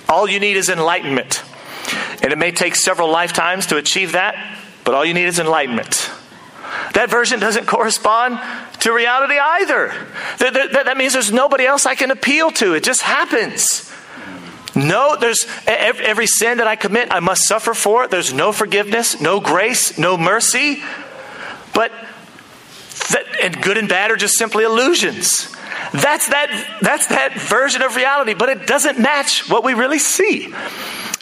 all 0.09 0.27
you 0.27 0.41
need 0.41 0.57
is 0.57 0.71
enlightenment. 0.71 1.45
And 2.23 2.33
it 2.33 2.39
may 2.39 2.51
take 2.51 2.75
several 2.75 3.11
lifetimes 3.11 3.67
to 3.67 3.77
achieve 3.77 4.13
that, 4.13 4.37
but 4.85 4.95
all 4.95 5.05
you 5.05 5.13
need 5.13 5.27
is 5.27 5.39
enlightenment. 5.39 6.11
That 6.95 7.11
version 7.11 7.41
doesn't 7.41 7.67
correspond 7.67 8.41
to 8.81 8.93
reality 8.95 9.35
either. 9.39 9.89
That, 10.39 10.55
that, 10.55 10.85
that, 10.87 10.97
means 10.97 11.13
there's 11.13 11.31
nobody 11.31 11.67
else 11.67 11.85
I 11.85 11.95
can 11.95 12.11
appeal 12.11 12.51
to. 12.53 12.73
It 12.73 12.83
just 12.83 13.03
happens. 13.03 13.93
No, 14.75 15.15
there's 15.21 15.45
every, 15.67 16.07
every 16.07 16.27
sin 16.27 16.57
that 16.57 16.67
I 16.67 16.77
commit, 16.77 17.13
I 17.13 17.21
must 17.21 17.47
suffer 17.47 17.75
for 17.75 18.05
it. 18.05 18.11
There's 18.11 18.33
no 18.33 18.51
forgiveness, 18.51 19.21
no 19.21 19.41
grace, 19.41 19.99
no 19.99 20.17
mercy. 20.17 20.83
But 21.75 21.93
that, 23.09 23.25
and 23.43 23.63
good 23.63 23.79
and 23.79 23.89
bad 23.89 24.11
are 24.11 24.17
just 24.17 24.37
simply 24.37 24.65
illusions. 24.65 25.51
That's 25.93 26.29
that, 26.29 26.79
that's 26.81 27.07
that 27.09 27.35
version 27.35 27.83
of 27.83 27.97
reality, 27.97 28.35
but 28.35 28.49
it 28.49 28.67
doesn't 28.67 28.99
match 28.99 29.49
what 29.49 29.65
we 29.65 29.75
really 29.75 29.99
see. 29.99 30.53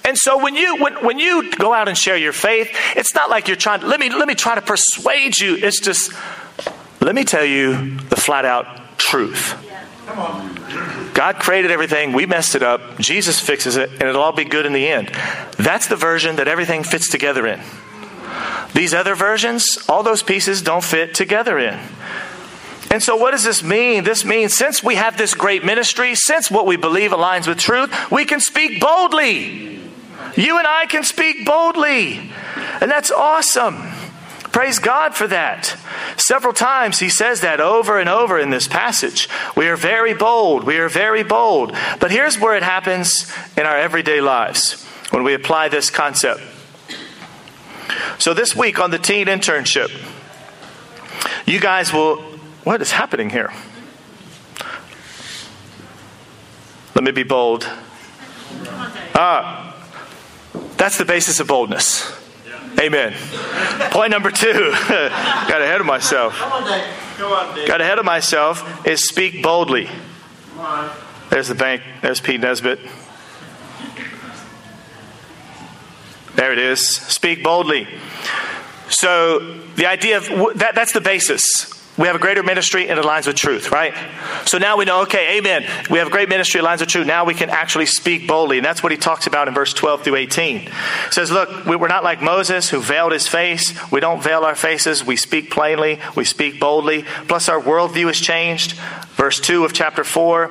And 0.05 0.19
so 0.19 0.43
when 0.43 0.55
you 0.57 0.77
when, 0.77 0.95
when 1.05 1.19
you 1.19 1.51
go 1.53 1.73
out 1.73 1.89
and 1.89 1.97
share 1.97 2.17
your 2.17 2.33
faith, 2.33 2.71
it's 2.97 3.15
not 3.15 3.31
like 3.31 3.47
you're 3.47 3.57
trying 3.57 3.81
to 3.81 3.87
let 3.87 4.01
me 4.01 4.11
let 4.11 4.27
me 4.27 4.35
try 4.35 4.55
to 4.55 4.63
persuade 4.63 5.39
you. 5.39 5.57
It's 5.57 5.81
just 5.81 6.13
let 7.01 7.15
me 7.15 7.25
tell 7.25 7.45
you 7.45 7.97
the 7.97 8.17
flat 8.17 8.45
out 8.45 8.99
truth. 8.99 9.55
God 11.15 11.37
created 11.37 11.71
everything, 11.71 12.13
we 12.13 12.27
messed 12.27 12.55
it 12.55 12.63
up, 12.63 12.99
Jesus 12.99 13.39
fixes 13.39 13.77
it, 13.77 13.91
and 13.91 14.03
it'll 14.03 14.23
all 14.23 14.33
be 14.33 14.45
good 14.45 14.67
in 14.67 14.73
the 14.73 14.89
end. 14.89 15.09
That's 15.59 15.87
the 15.87 15.97
version 15.97 16.37
that 16.37 16.49
everything 16.49 16.83
fits 16.83 17.09
together 17.09 17.47
in. 17.47 17.61
These 18.75 18.95
other 18.95 19.15
versions, 19.15 19.79
all 19.89 20.03
those 20.03 20.23
pieces 20.23 20.63
don't 20.63 20.85
fit 20.85 21.15
together 21.15 21.59
in. 21.59 21.79
And 22.91 23.03
so, 23.03 23.17
what 23.17 23.31
does 23.31 23.45
this 23.45 23.63
mean? 23.63 24.05
This 24.05 24.25
means 24.25 24.55
since 24.55 24.83
we 24.83 24.97
have 24.97 25.17
this 25.17 25.35
great 25.35 25.65
ministry, 25.65 26.15
since 26.15 26.51
what 26.51 26.67
we 26.67 26.77
believe 26.77 27.11
aligns 27.11 27.47
with 27.47 27.59
truth, 27.59 27.91
we 28.11 28.25
can 28.25 28.39
speak 28.39 28.81
boldly. 28.81 29.81
You 30.37 30.59
and 30.59 30.67
I 30.67 30.87
can 30.87 31.03
speak 31.03 31.47
boldly. 31.47 32.31
And 32.81 32.91
that's 32.91 33.11
awesome. 33.11 33.77
Praise 34.53 34.79
God 34.79 35.15
for 35.15 35.27
that. 35.29 35.77
Several 36.19 36.53
times 36.53 36.99
he 36.99 37.09
says 37.09 37.41
that 37.41 37.61
over 37.61 37.99
and 37.99 38.09
over 38.09 38.39
in 38.39 38.51
this 38.51 38.69
passage. 38.69 39.29
We 39.57 39.69
are 39.69 39.77
very 39.77 40.13
bold. 40.13 40.65
We 40.65 40.77
are 40.77 40.91
very 40.91 41.23
bold. 41.23 41.75
But 41.99 42.11
here's 42.11 42.39
where 42.39 42.55
it 42.55 42.63
happens 42.63 43.33
in 43.57 43.65
our 43.65 43.79
everyday 43.79 44.21
lives 44.21 44.85
when 45.11 45.25
we 45.25 45.33
apply 45.33 45.69
this 45.69 45.89
concept. 45.89 46.43
So, 48.19 48.35
this 48.35 48.55
week 48.55 48.79
on 48.79 48.91
the 48.91 48.99
teen 48.99 49.27
internship, 49.27 49.91
you 51.47 51.61
guys 51.61 51.93
will 51.93 52.33
what 52.65 52.81
is 52.81 52.93
happening 52.93 53.31
here? 53.31 53.53
Let 56.95 57.03
me 57.03 57.11
be 57.11 57.25
bold. 57.25 57.69
Ah, 59.15 59.77
that's 60.77 60.97
the 60.97 61.05
basis 61.05 61.41
of 61.41 61.49
boldness. 61.49 62.13
Amen. 62.79 63.15
Point 63.91 64.11
number 64.11 64.31
two, 64.31 64.53
got 64.89 65.61
ahead 65.61 65.81
of 65.81 65.87
myself. 65.87 66.39
Got 66.39 67.81
ahead 67.81 67.99
of 67.99 68.05
myself 68.05 68.87
is 68.87 69.07
speak 69.07 69.43
boldly. 69.43 69.89
There's 71.31 71.49
the 71.49 71.55
bank. 71.55 71.83
There's 72.01 72.21
Pete 72.21 72.41
Nesbitt. 72.41 72.79
There 76.43 76.53
it 76.53 76.59
is. 76.59 76.85
Speak 76.89 77.45
boldly. 77.45 77.87
So 78.89 79.61
the 79.77 79.87
idea 79.87 80.17
of 80.17 80.59
that, 80.59 80.75
that's 80.75 80.91
the 80.91 81.01
basis. 81.01 81.73
We 81.97 82.09
have 82.09 82.17
a 82.17 82.19
greater 82.19 82.43
ministry 82.43 82.89
and 82.89 82.99
it 82.99 83.05
aligns 83.05 83.29
with 83.29 83.37
truth, 83.37 83.71
right? 83.71 83.95
So 84.45 84.59
now 84.59 84.77
we 84.77 84.85
know, 84.85 85.03
okay, 85.03 85.39
amen. 85.39 85.65
We 85.89 85.99
have 85.99 86.09
a 86.09 86.11
great 86.11 86.29
ministry, 86.29 86.61
aligns 86.61 86.81
with 86.81 86.89
truth. 86.89 87.07
Now 87.07 87.25
we 87.25 87.35
can 87.35 87.49
actually 87.49 87.87
speak 87.87 88.27
boldly. 88.27 88.59
And 88.59 88.65
that's 88.65 88.83
what 88.83 88.91
he 88.91 88.99
talks 88.99 89.29
about 89.29 89.47
in 89.47 89.55
verse 89.55 89.73
12 89.73 90.03
through 90.03 90.17
18. 90.17 90.59
He 90.63 90.69
says, 91.13 91.31
look, 91.31 91.65
we're 91.65 91.87
not 91.87 92.03
like 92.03 92.21
Moses 92.21 92.69
who 92.71 92.81
veiled 92.81 93.13
his 93.13 93.29
face. 93.29 93.73
We 93.93 94.01
don't 94.01 94.21
veil 94.21 94.43
our 94.43 94.57
faces. 94.57 95.07
We 95.07 95.15
speak 95.15 95.49
plainly. 95.49 96.01
We 96.17 96.25
speak 96.25 96.59
boldly. 96.59 97.05
Plus 97.29 97.49
our 97.49 97.61
worldview 97.61 98.09
has 98.09 98.19
changed. 98.19 98.73
Verse 99.13 99.39
2 99.39 99.65
of 99.65 99.73
chapter 99.73 100.03
4. 100.03 100.51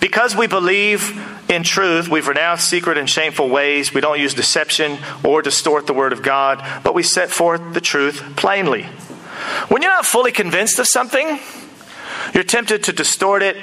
Because 0.00 0.34
we 0.34 0.46
believe 0.46 1.37
in 1.48 1.62
truth, 1.62 2.08
we've 2.08 2.28
renounced 2.28 2.68
secret 2.68 2.98
and 2.98 3.08
shameful 3.08 3.48
ways. 3.48 3.94
We 3.94 4.00
don't 4.00 4.20
use 4.20 4.34
deception 4.34 4.98
or 5.24 5.42
distort 5.42 5.86
the 5.86 5.94
word 5.94 6.12
of 6.12 6.22
God, 6.22 6.62
but 6.84 6.94
we 6.94 7.02
set 7.02 7.30
forth 7.30 7.74
the 7.74 7.80
truth 7.80 8.22
plainly. 8.36 8.84
When 9.68 9.82
you're 9.82 9.90
not 9.90 10.04
fully 10.04 10.32
convinced 10.32 10.78
of 10.78 10.86
something, 10.86 11.38
you're 12.34 12.44
tempted 12.44 12.84
to 12.84 12.92
distort 12.92 13.42
it 13.42 13.56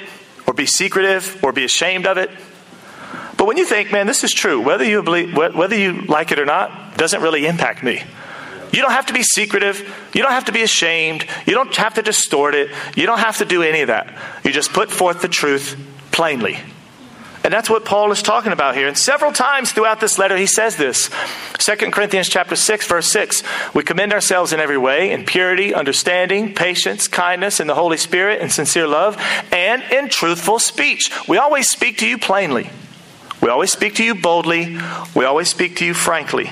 or 0.46 0.54
be 0.54 0.66
secretive 0.66 1.42
or 1.44 1.52
be 1.52 1.64
ashamed 1.64 2.06
of 2.06 2.18
it. 2.18 2.30
But 3.36 3.46
when 3.46 3.56
you 3.56 3.66
think, 3.66 3.92
man, 3.92 4.06
this 4.06 4.24
is 4.24 4.32
true, 4.32 4.60
whether 4.60 4.84
you 4.84 5.02
believe, 5.02 5.36
whether 5.36 5.76
you 5.76 6.02
like 6.02 6.32
it 6.32 6.38
or 6.38 6.46
not, 6.46 6.96
doesn't 6.96 7.20
really 7.20 7.46
impact 7.46 7.82
me. 7.82 8.02
You 8.72 8.82
don't 8.82 8.92
have 8.92 9.06
to 9.06 9.12
be 9.12 9.22
secretive. 9.22 10.10
You 10.12 10.22
don't 10.22 10.32
have 10.32 10.46
to 10.46 10.52
be 10.52 10.62
ashamed. 10.62 11.26
You 11.46 11.54
don't 11.54 11.74
have 11.76 11.94
to 11.94 12.02
distort 12.02 12.54
it. 12.54 12.70
You 12.96 13.06
don't 13.06 13.20
have 13.20 13.38
to 13.38 13.44
do 13.44 13.62
any 13.62 13.82
of 13.82 13.88
that. 13.88 14.12
You 14.44 14.52
just 14.52 14.72
put 14.72 14.90
forth 14.90 15.22
the 15.22 15.28
truth 15.28 15.78
plainly. 16.10 16.58
And 17.46 17.52
that's 17.52 17.70
what 17.70 17.84
Paul 17.84 18.10
is 18.10 18.22
talking 18.22 18.50
about 18.50 18.74
here. 18.74 18.88
And 18.88 18.98
several 18.98 19.30
times 19.30 19.70
throughout 19.70 20.00
this 20.00 20.18
letter, 20.18 20.36
he 20.36 20.48
says 20.48 20.76
this. 20.76 21.10
2 21.58 21.76
Corinthians 21.92 22.28
chapter 22.28 22.56
6, 22.56 22.88
verse 22.88 23.06
6. 23.12 23.44
We 23.72 23.84
commend 23.84 24.12
ourselves 24.12 24.52
in 24.52 24.58
every 24.58 24.76
way, 24.76 25.12
in 25.12 25.24
purity, 25.24 25.72
understanding, 25.72 26.56
patience, 26.56 27.06
kindness, 27.06 27.60
in 27.60 27.68
the 27.68 27.76
Holy 27.76 27.98
Spirit, 27.98 28.40
and 28.40 28.50
sincere 28.50 28.88
love, 28.88 29.16
and 29.52 29.80
in 29.92 30.08
truthful 30.08 30.58
speech. 30.58 31.08
We 31.28 31.38
always 31.38 31.68
speak 31.68 31.98
to 31.98 32.08
you 32.08 32.18
plainly. 32.18 32.68
We 33.40 33.48
always 33.48 33.70
speak 33.70 33.94
to 33.94 34.04
you 34.04 34.16
boldly. 34.16 34.76
We 35.14 35.24
always 35.24 35.48
speak 35.48 35.76
to 35.76 35.86
you 35.86 35.94
frankly. 35.94 36.50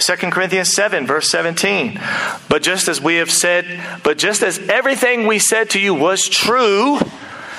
2 0.00 0.16
Corinthians 0.32 0.74
7, 0.74 1.06
verse 1.06 1.30
17. 1.30 2.00
But 2.48 2.62
just 2.62 2.88
as 2.88 3.00
we 3.00 3.18
have 3.18 3.30
said, 3.30 4.00
but 4.02 4.18
just 4.18 4.42
as 4.42 4.58
everything 4.58 5.28
we 5.28 5.38
said 5.38 5.70
to 5.70 5.80
you 5.80 5.94
was 5.94 6.28
true, 6.28 6.98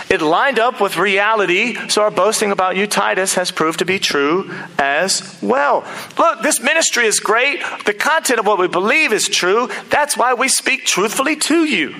it 0.09 0.21
lined 0.21 0.59
up 0.59 0.81
with 0.81 0.97
reality, 0.97 1.75
so 1.87 2.01
our 2.01 2.11
boasting 2.11 2.51
about 2.51 2.75
you, 2.75 2.87
Titus, 2.87 3.35
has 3.35 3.51
proved 3.51 3.79
to 3.79 3.85
be 3.85 3.99
true 3.99 4.51
as 4.77 5.37
well. 5.41 5.85
Look, 6.17 6.41
this 6.41 6.59
ministry 6.59 7.05
is 7.05 7.19
great. 7.19 7.61
The 7.85 7.93
content 7.93 8.39
of 8.39 8.47
what 8.47 8.59
we 8.59 8.67
believe 8.67 9.13
is 9.13 9.27
true. 9.27 9.69
That's 9.89 10.17
why 10.17 10.33
we 10.33 10.47
speak 10.47 10.85
truthfully 10.85 11.35
to 11.35 11.63
you. 11.63 11.95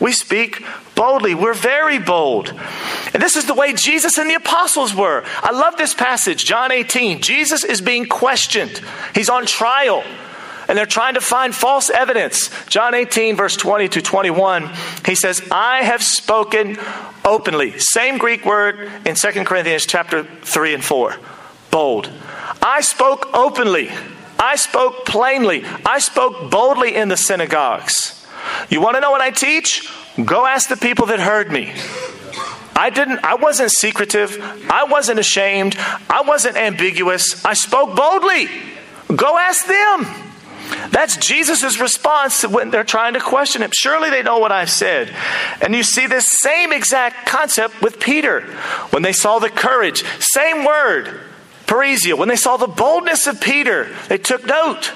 We 0.00 0.12
speak 0.12 0.64
boldly. 0.94 1.34
We're 1.34 1.54
very 1.54 1.98
bold. 1.98 2.52
And 3.12 3.22
this 3.22 3.36
is 3.36 3.46
the 3.46 3.54
way 3.54 3.72
Jesus 3.72 4.18
and 4.18 4.28
the 4.28 4.34
apostles 4.34 4.94
were. 4.94 5.24
I 5.42 5.52
love 5.52 5.76
this 5.76 5.94
passage, 5.94 6.44
John 6.44 6.72
18. 6.72 7.20
Jesus 7.20 7.64
is 7.64 7.80
being 7.80 8.06
questioned, 8.06 8.80
he's 9.14 9.28
on 9.28 9.46
trial 9.46 10.02
and 10.68 10.76
they're 10.76 10.86
trying 10.86 11.14
to 11.14 11.20
find 11.20 11.54
false 11.54 11.90
evidence. 11.90 12.50
John 12.66 12.94
18, 12.94 13.36
verse 13.36 13.56
20 13.56 13.88
to 13.88 14.02
21, 14.02 14.70
he 15.04 15.14
says, 15.14 15.42
I 15.50 15.82
have 15.82 16.02
spoken 16.02 16.78
openly. 17.24 17.78
Same 17.78 18.18
Greek 18.18 18.44
word 18.44 18.90
in 19.06 19.14
2 19.14 19.44
Corinthians 19.44 19.86
chapter 19.86 20.24
3 20.24 20.74
and 20.74 20.84
4. 20.84 21.16
Bold. 21.70 22.10
I 22.62 22.80
spoke 22.80 23.28
openly. 23.34 23.90
I 24.38 24.56
spoke 24.56 25.06
plainly. 25.06 25.64
I 25.86 25.98
spoke 25.98 26.50
boldly 26.50 26.94
in 26.94 27.08
the 27.08 27.16
synagogues. 27.16 28.26
You 28.70 28.80
want 28.80 28.96
to 28.96 29.00
know 29.00 29.10
what 29.10 29.20
I 29.20 29.30
teach? 29.30 29.88
Go 30.24 30.46
ask 30.46 30.68
the 30.68 30.76
people 30.76 31.06
that 31.06 31.20
heard 31.20 31.50
me. 31.50 31.72
I 32.74 32.90
didn't 32.90 33.24
I 33.24 33.34
wasn't 33.34 33.70
secretive. 33.70 34.38
I 34.70 34.84
wasn't 34.84 35.18
ashamed. 35.18 35.76
I 36.10 36.22
wasn't 36.26 36.56
ambiguous. 36.56 37.44
I 37.44 37.54
spoke 37.54 37.94
boldly. 37.96 38.48
Go 39.14 39.38
ask 39.38 39.66
them. 39.66 40.21
That's 40.92 41.16
Jesus' 41.16 41.80
response 41.80 42.46
when 42.46 42.70
they're 42.70 42.84
trying 42.84 43.14
to 43.14 43.20
question 43.20 43.62
him. 43.62 43.70
Surely 43.72 44.10
they 44.10 44.22
know 44.22 44.38
what 44.38 44.52
I've 44.52 44.70
said. 44.70 45.10
And 45.62 45.74
you 45.74 45.82
see 45.82 46.06
this 46.06 46.26
same 46.28 46.70
exact 46.70 47.26
concept 47.26 47.80
with 47.80 47.98
Peter. 47.98 48.42
When 48.90 49.02
they 49.02 49.14
saw 49.14 49.38
the 49.38 49.48
courage, 49.48 50.04
same 50.20 50.66
word, 50.66 51.18
parrhesia. 51.66 52.16
When 52.16 52.28
they 52.28 52.36
saw 52.36 52.58
the 52.58 52.66
boldness 52.66 53.26
of 53.26 53.40
Peter, 53.40 53.88
they 54.08 54.18
took 54.18 54.44
note. 54.44 54.92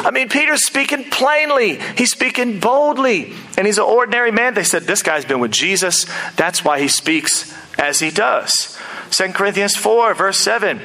I 0.00 0.10
mean, 0.10 0.28
Peter's 0.28 0.66
speaking 0.66 1.04
plainly. 1.04 1.78
He's 1.96 2.10
speaking 2.10 2.58
boldly. 2.58 3.32
And 3.56 3.68
he's 3.68 3.78
an 3.78 3.84
ordinary 3.84 4.32
man. 4.32 4.54
They 4.54 4.64
said, 4.64 4.82
This 4.82 5.02
guy's 5.02 5.24
been 5.24 5.40
with 5.40 5.52
Jesus. 5.52 6.06
That's 6.34 6.64
why 6.64 6.80
he 6.80 6.88
speaks 6.88 7.56
as 7.78 8.00
he 8.00 8.10
does. 8.10 8.76
2 9.10 9.28
Corinthians 9.28 9.76
4, 9.76 10.12
verse 10.14 10.40
7. 10.40 10.80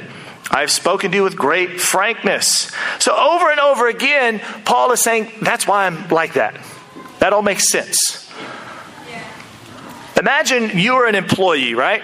I 0.51 0.59
have 0.59 0.69
spoken 0.69 1.11
to 1.11 1.17
you 1.17 1.23
with 1.23 1.37
great 1.37 1.79
frankness. 1.79 2.71
So, 2.99 3.15
over 3.15 3.49
and 3.49 3.59
over 3.59 3.87
again, 3.87 4.39
Paul 4.65 4.91
is 4.91 5.01
saying, 5.01 5.31
That's 5.41 5.65
why 5.65 5.87
I'm 5.87 6.09
like 6.09 6.33
that. 6.33 6.59
That 7.19 7.31
all 7.31 7.41
makes 7.41 7.69
sense. 7.69 8.29
Imagine 10.19 10.77
you 10.77 10.95
were 10.95 11.07
an 11.07 11.15
employee, 11.15 11.73
right? 11.73 12.03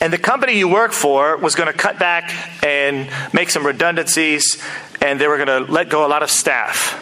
And 0.00 0.12
the 0.12 0.18
company 0.18 0.56
you 0.56 0.68
work 0.68 0.92
for 0.92 1.36
was 1.36 1.54
going 1.56 1.66
to 1.66 1.76
cut 1.76 1.98
back 1.98 2.32
and 2.64 3.10
make 3.34 3.50
some 3.50 3.66
redundancies, 3.66 4.62
and 5.00 5.20
they 5.20 5.26
were 5.26 5.36
going 5.36 5.66
to 5.66 5.70
let 5.72 5.88
go 5.90 6.06
a 6.06 6.08
lot 6.08 6.22
of 6.22 6.30
staff. 6.30 6.98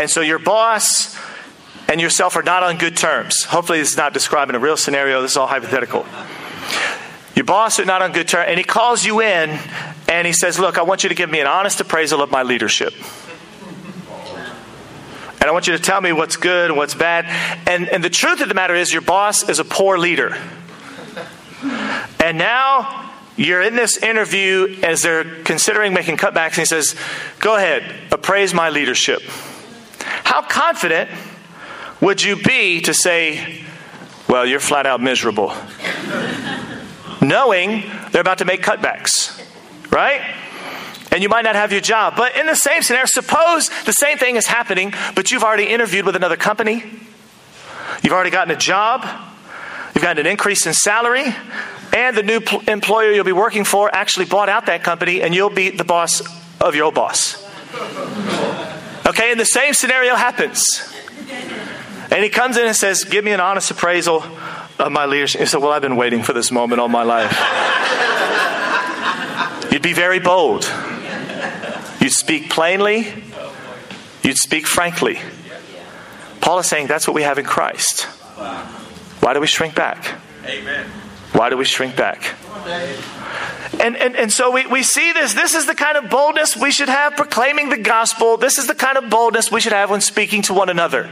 And 0.00 0.08
so 0.08 0.20
your 0.20 0.38
boss 0.38 1.18
and 1.88 2.00
yourself 2.00 2.36
are 2.36 2.42
not 2.42 2.62
on 2.62 2.78
good 2.78 2.96
terms. 2.96 3.44
Hopefully, 3.44 3.80
this 3.80 3.90
is 3.90 3.96
not 3.96 4.14
describing 4.14 4.54
a 4.54 4.58
real 4.60 4.76
scenario, 4.76 5.20
this 5.20 5.32
is 5.32 5.36
all 5.36 5.46
hypothetical. 5.46 6.06
Your 7.34 7.44
boss 7.44 7.80
are 7.80 7.84
not 7.84 8.00
on 8.00 8.12
good 8.12 8.28
terms, 8.28 8.46
and 8.48 8.58
he 8.58 8.64
calls 8.64 9.04
you 9.04 9.20
in 9.20 9.58
and 10.08 10.26
he 10.26 10.32
says, 10.32 10.58
Look, 10.58 10.78
I 10.78 10.82
want 10.82 11.02
you 11.02 11.08
to 11.08 11.14
give 11.14 11.30
me 11.30 11.40
an 11.40 11.46
honest 11.46 11.80
appraisal 11.80 12.22
of 12.22 12.30
my 12.30 12.42
leadership. 12.42 12.94
And 15.40 15.50
I 15.50 15.52
want 15.52 15.66
you 15.66 15.76
to 15.76 15.82
tell 15.82 16.00
me 16.00 16.10
what's 16.12 16.36
good 16.36 16.70
and 16.70 16.78
what's 16.78 16.94
bad. 16.94 17.26
And, 17.68 17.88
and 17.88 18.02
the 18.02 18.08
truth 18.08 18.40
of 18.40 18.48
the 18.48 18.54
matter 18.54 18.74
is, 18.74 18.92
your 18.92 19.02
boss 19.02 19.46
is 19.46 19.58
a 19.58 19.64
poor 19.64 19.98
leader. 19.98 20.34
And 22.18 22.38
now 22.38 23.12
you're 23.36 23.60
in 23.60 23.76
this 23.76 23.98
interview 23.98 24.78
as 24.82 25.02
they're 25.02 25.42
considering 25.42 25.92
making 25.92 26.16
cutbacks, 26.16 26.52
and 26.52 26.60
he 26.60 26.64
says, 26.64 26.94
Go 27.40 27.56
ahead, 27.56 27.82
appraise 28.10 28.54
my 28.54 28.70
leadership. 28.70 29.20
How 29.98 30.40
confident 30.40 31.10
would 32.00 32.22
you 32.22 32.36
be 32.36 32.80
to 32.82 32.94
say, 32.94 33.64
Well, 34.28 34.46
you're 34.46 34.60
flat 34.60 34.86
out 34.86 35.02
miserable? 35.02 35.52
Knowing 37.28 37.84
they're 38.10 38.20
about 38.20 38.38
to 38.38 38.44
make 38.44 38.62
cutbacks, 38.62 39.40
right? 39.90 40.20
And 41.10 41.22
you 41.22 41.28
might 41.28 41.44
not 41.44 41.54
have 41.54 41.72
your 41.72 41.80
job. 41.80 42.14
But 42.16 42.36
in 42.36 42.46
the 42.46 42.56
same 42.56 42.82
scenario, 42.82 43.06
suppose 43.06 43.68
the 43.84 43.92
same 43.92 44.18
thing 44.18 44.36
is 44.36 44.46
happening, 44.46 44.92
but 45.14 45.30
you've 45.30 45.44
already 45.44 45.64
interviewed 45.64 46.06
with 46.06 46.16
another 46.16 46.36
company, 46.36 46.84
you've 48.02 48.12
already 48.12 48.30
gotten 48.30 48.54
a 48.54 48.58
job, 48.58 49.04
you've 49.94 50.02
gotten 50.02 50.24
an 50.24 50.30
increase 50.30 50.66
in 50.66 50.74
salary, 50.74 51.34
and 51.92 52.16
the 52.16 52.22
new 52.22 52.40
pl- 52.40 52.62
employer 52.66 53.12
you'll 53.12 53.24
be 53.24 53.32
working 53.32 53.64
for 53.64 53.94
actually 53.94 54.26
bought 54.26 54.48
out 54.48 54.66
that 54.66 54.82
company, 54.82 55.22
and 55.22 55.34
you'll 55.34 55.50
be 55.50 55.70
the 55.70 55.84
boss 55.84 56.22
of 56.60 56.74
your 56.74 56.86
old 56.86 56.94
boss. 56.94 57.42
Okay, 59.06 59.30
and 59.30 59.38
the 59.38 59.44
same 59.44 59.74
scenario 59.74 60.14
happens. 60.16 60.64
And 62.10 62.22
he 62.22 62.30
comes 62.30 62.56
in 62.56 62.66
and 62.66 62.76
says, 62.76 63.04
Give 63.04 63.24
me 63.24 63.32
an 63.32 63.40
honest 63.40 63.70
appraisal 63.70 64.24
of 64.78 64.92
my 64.92 65.06
leadership. 65.06 65.40
He 65.40 65.46
said, 65.46 65.60
Well, 65.60 65.72
I've 65.72 65.82
been 65.82 65.96
waiting 65.96 66.22
for 66.22 66.32
this 66.32 66.50
moment 66.50 66.80
all 66.80 66.88
my 66.88 67.02
life. 67.02 67.32
You'd 69.72 69.82
be 69.82 69.92
very 69.92 70.20
bold. 70.20 70.70
You'd 72.00 72.12
speak 72.12 72.50
plainly. 72.50 73.12
You'd 74.22 74.36
speak 74.36 74.66
frankly. 74.66 75.18
Paul 76.40 76.58
is 76.58 76.66
saying 76.66 76.86
that's 76.86 77.08
what 77.08 77.14
we 77.14 77.22
have 77.22 77.38
in 77.38 77.44
Christ. 77.44 78.02
Why 78.04 79.32
do 79.32 79.40
we 79.40 79.46
shrink 79.46 79.74
back? 79.74 80.20
Amen. 80.44 80.86
Why 81.32 81.50
do 81.50 81.56
we 81.56 81.64
shrink 81.64 81.96
back? 81.96 82.34
And, 83.80 83.96
and, 83.96 84.14
and 84.14 84.32
so 84.32 84.50
we, 84.50 84.66
we 84.66 84.82
see 84.82 85.12
this. 85.12 85.34
This 85.34 85.54
is 85.54 85.66
the 85.66 85.74
kind 85.74 85.96
of 85.96 86.08
boldness 86.10 86.56
we 86.56 86.70
should 86.70 86.88
have 86.88 87.16
proclaiming 87.16 87.70
the 87.70 87.78
gospel. 87.78 88.36
This 88.36 88.58
is 88.58 88.66
the 88.66 88.74
kind 88.74 88.96
of 88.96 89.10
boldness 89.10 89.50
we 89.50 89.60
should 89.60 89.72
have 89.72 89.90
when 89.90 90.00
speaking 90.00 90.42
to 90.42 90.54
one 90.54 90.68
another. 90.68 91.10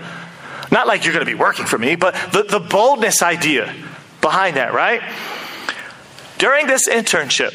Not 0.72 0.87
like 0.87 1.04
you're 1.04 1.12
going 1.12 1.24
to 1.24 1.30
be 1.30 1.38
working 1.38 1.66
for 1.66 1.78
me, 1.78 1.96
but 1.96 2.14
the, 2.32 2.42
the 2.44 2.58
boldness 2.58 3.22
idea 3.22 3.72
behind 4.22 4.56
that, 4.56 4.72
right? 4.72 5.02
During 6.38 6.66
this 6.66 6.88
internship, 6.88 7.52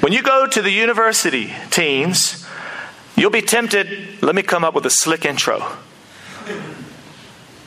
when 0.00 0.12
you 0.12 0.22
go 0.22 0.46
to 0.46 0.62
the 0.62 0.70
university, 0.70 1.52
teens, 1.70 2.46
you'll 3.16 3.30
be 3.30 3.42
tempted, 3.42 4.22
let 4.22 4.36
me 4.36 4.42
come 4.42 4.62
up 4.62 4.74
with 4.74 4.86
a 4.86 4.90
slick 4.90 5.24
intro. 5.24 5.56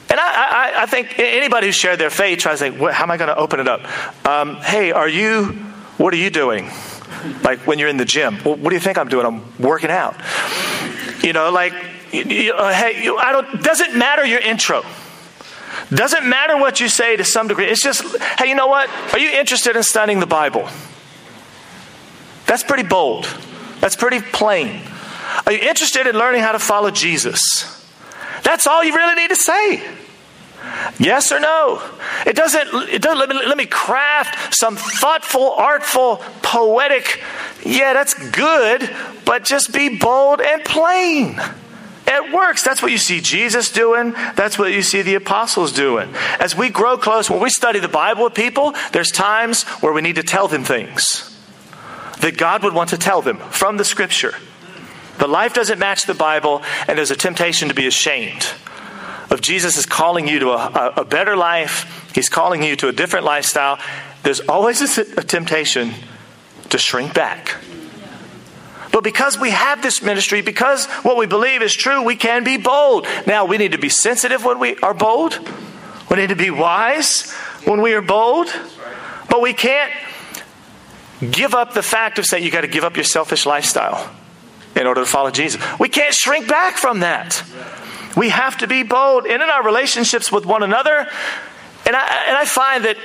And 0.10 0.20
I, 0.20 0.74
I, 0.78 0.84
I 0.84 0.86
think 0.86 1.20
anybody 1.20 1.68
who's 1.68 1.76
shared 1.76 2.00
their 2.00 2.10
faith 2.10 2.40
tries 2.40 2.60
to 2.60 2.72
think, 2.72 2.92
how 2.92 3.04
am 3.04 3.12
I 3.12 3.18
going 3.18 3.28
to 3.28 3.38
open 3.38 3.60
it 3.60 3.68
up? 3.68 3.82
Um, 4.26 4.56
hey, 4.58 4.92
are 4.92 5.10
you, 5.10 5.48
what 5.98 6.14
are 6.14 6.18
you 6.18 6.30
doing? 6.30 6.70
Like 7.44 7.68
when 7.68 7.80
you're 7.80 7.90
in 7.90 7.98
the 7.98 8.06
gym. 8.06 8.40
Well, 8.46 8.56
what 8.56 8.70
do 8.70 8.76
you 8.76 8.82
think 8.82 8.98
I'm 8.98 9.10
doing? 9.10 9.26
I'm 9.26 9.44
working 9.60 9.90
out. 9.90 10.16
You 11.22 11.34
know, 11.34 11.52
like 11.52 11.74
you, 12.14 12.54
uh, 12.54 12.74
hey, 12.74 13.04
you, 13.04 13.18
I 13.18 13.32
don't, 13.32 13.64
doesn't 13.64 13.98
matter 13.98 14.26
your 14.26 14.40
intro. 14.40 14.84
Doesn't 15.90 16.28
matter 16.28 16.58
what 16.58 16.80
you 16.80 16.88
say 16.88 17.16
to 17.16 17.24
some 17.24 17.48
degree. 17.48 17.66
It's 17.66 17.82
just, 17.82 18.04
hey, 18.40 18.48
you 18.48 18.56
know 18.56 18.68
what? 18.68 18.90
Are 19.14 19.20
you 19.20 19.30
interested 19.30 19.76
in 19.76 19.84
studying 19.84 20.20
the 20.20 20.28
Bible? 20.28 20.68
That's 22.46 22.64
pretty 22.64 22.84
bold. 22.84 23.26
That's 23.80 23.96
pretty 23.96 24.22
plain. 24.22 24.82
Are 25.46 25.52
you 25.52 25.60
interested 25.60 26.08
in 26.08 26.16
learning 26.16 26.42
how 26.42 26.52
to 26.52 26.60
follow 26.60 26.92
Jesus? 26.92 27.42
That's 28.44 28.68
all 28.68 28.84
you 28.84 28.96
really 28.96 29.16
need 29.16 29.30
to 29.30 29.36
say. 29.36 29.84
Yes 31.00 31.32
or 31.32 31.40
no? 31.40 31.82
It 32.26 32.36
doesn't, 32.36 32.90
it 32.90 33.02
doesn't 33.02 33.20
let, 33.20 33.30
me, 33.30 33.36
let 33.46 33.58
me 33.58 33.66
craft 33.66 34.54
some 34.54 34.76
thoughtful, 34.76 35.52
artful, 35.52 36.18
poetic, 36.42 37.22
yeah, 37.66 37.94
that's 37.94 38.14
good, 38.32 38.90
but 39.26 39.44
just 39.44 39.74
be 39.74 39.98
bold 39.98 40.42
and 40.42 40.64
plain. 40.64 41.40
It 42.06 42.34
works. 42.34 42.64
That's 42.64 42.82
what 42.82 42.92
you 42.92 42.98
see 42.98 43.22
Jesus 43.22 43.72
doing. 43.72 44.12
That's 44.36 44.60
what 44.60 44.72
you 44.72 44.82
see 44.82 45.02
the 45.02 45.16
apostles 45.16 45.72
doing. 45.72 46.14
As 46.40 46.56
we 46.56 46.70
grow 46.70 46.98
close, 46.98 47.30
when 47.30 47.42
we 47.42 47.50
study 47.50 47.80
the 47.80 47.88
Bible 47.88 48.26
with 48.26 48.34
people, 48.34 48.74
there's 48.92 49.12
times 49.12 49.64
where 49.82 49.94
we 49.94 50.02
need 50.02 50.16
to 50.16 50.24
tell 50.24 50.48
them 50.48 50.64
things 50.64 51.30
that 52.20 52.38
God 52.38 52.64
would 52.64 52.74
want 52.74 52.90
to 52.92 52.98
tell 52.98 53.22
them 53.22 53.38
from 53.38 53.78
the 53.78 53.86
scripture. 53.86 54.36
The 55.18 55.28
life 55.28 55.54
doesn't 55.54 55.80
match 55.80 56.04
the 56.04 56.14
Bible, 56.14 56.62
and 56.88 56.98
there's 56.98 57.12
a 57.12 57.16
temptation 57.16 57.70
to 57.70 57.76
be 57.76 57.88
ashamed 57.88 58.48
of 59.34 59.42
Jesus 59.42 59.78
is 59.78 59.86
calling 59.86 60.28
you 60.28 60.40
to 60.40 60.52
a, 60.52 60.94
a 60.98 61.06
better 61.06 61.36
life. 61.36 62.12
He's 62.14 62.30
calling 62.30 62.62
you 62.64 62.76
to 62.78 62.88
a 62.88 62.92
different 62.92 63.26
lifestyle. 63.26 63.80
There's 64.22 64.40
always 64.42 64.98
a, 64.98 65.02
a 65.20 65.24
temptation 65.24 65.92
to 66.70 66.78
shrink 66.78 67.14
back. 67.14 67.56
But 68.94 69.04
because 69.04 69.40
we 69.40 69.50
have 69.50 69.82
this 69.82 70.04
ministry, 70.04 70.42
because 70.42 70.86
what 71.02 71.18
we 71.18 71.26
believe 71.26 71.64
is 71.64 71.74
true, 71.74 72.04
we 72.04 72.16
can 72.16 72.44
be 72.44 72.58
bold. 72.58 73.08
Now, 73.26 73.44
we 73.44 73.58
need 73.58 73.72
to 73.72 73.80
be 73.80 73.90
sensitive 73.90 74.46
when 74.46 74.60
we 74.60 74.78
are 74.78 74.94
bold. 74.94 75.40
We 76.12 76.18
need 76.18 76.30
to 76.30 76.36
be 76.36 76.52
wise 76.52 77.32
when 77.66 77.82
we 77.82 77.94
are 77.96 78.04
bold. 78.04 78.54
But 79.32 79.42
we 79.42 79.52
can't 79.54 79.92
give 81.32 81.56
up 81.56 81.74
the 81.74 81.82
fact 81.82 82.20
of 82.20 82.28
saying 82.28 82.44
you 82.44 82.52
got 82.52 82.62
to 82.62 82.68
give 82.68 82.84
up 82.84 82.96
your 82.96 83.04
selfish 83.04 83.48
lifestyle 83.48 84.14
in 84.76 84.86
order 84.86 85.02
to 85.02 85.08
follow 85.08 85.32
Jesus. 85.32 85.60
We 85.80 85.90
can't 85.90 86.14
shrink 86.14 86.48
back 86.48 86.78
from 86.78 87.00
that. 87.00 87.44
We 88.16 88.30
have 88.30 88.60
to 88.60 88.68
be 88.68 88.84
bold. 88.84 89.26
And 89.26 89.42
in 89.42 89.50
our 89.50 89.64
relationships 89.64 90.32
with 90.32 90.46
one 90.46 90.62
another, 90.62 91.08
and 91.88 91.96
I, 91.96 92.26
and 92.28 92.38
I 92.38 92.46
find 92.46 92.86
that, 92.86 92.98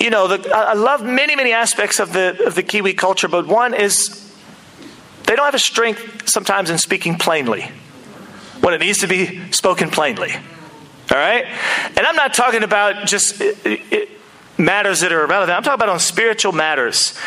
you 0.00 0.10
know, 0.10 0.36
the, 0.36 0.50
I 0.52 0.72
love 0.72 1.04
many, 1.04 1.36
many 1.36 1.52
aspects 1.52 2.00
of 2.00 2.12
the, 2.12 2.44
of 2.44 2.56
the 2.56 2.64
Kiwi 2.64 2.94
culture, 2.94 3.28
but 3.28 3.46
one 3.46 3.72
is 3.72 4.25
they 5.26 5.34
don't 5.34 5.44
have 5.44 5.54
a 5.54 5.58
strength 5.58 6.28
sometimes 6.28 6.70
in 6.70 6.78
speaking 6.78 7.16
plainly 7.16 7.70
when 8.60 8.74
it 8.74 8.80
needs 8.80 8.98
to 8.98 9.06
be 9.06 9.52
spoken 9.52 9.90
plainly. 9.90 10.32
All 10.32 11.18
right? 11.18 11.44
And 11.44 11.98
I'm 11.98 12.16
not 12.16 12.34
talking 12.34 12.62
about 12.62 13.06
just 13.06 13.40
it, 13.40 13.56
it, 13.64 14.08
matters 14.58 15.00
that 15.00 15.12
are 15.12 15.24
irrelevant. 15.24 15.56
I'm 15.56 15.62
talking 15.62 15.74
about 15.74 15.88
on 15.88 16.00
spiritual 16.00 16.52
matters. 16.52 17.18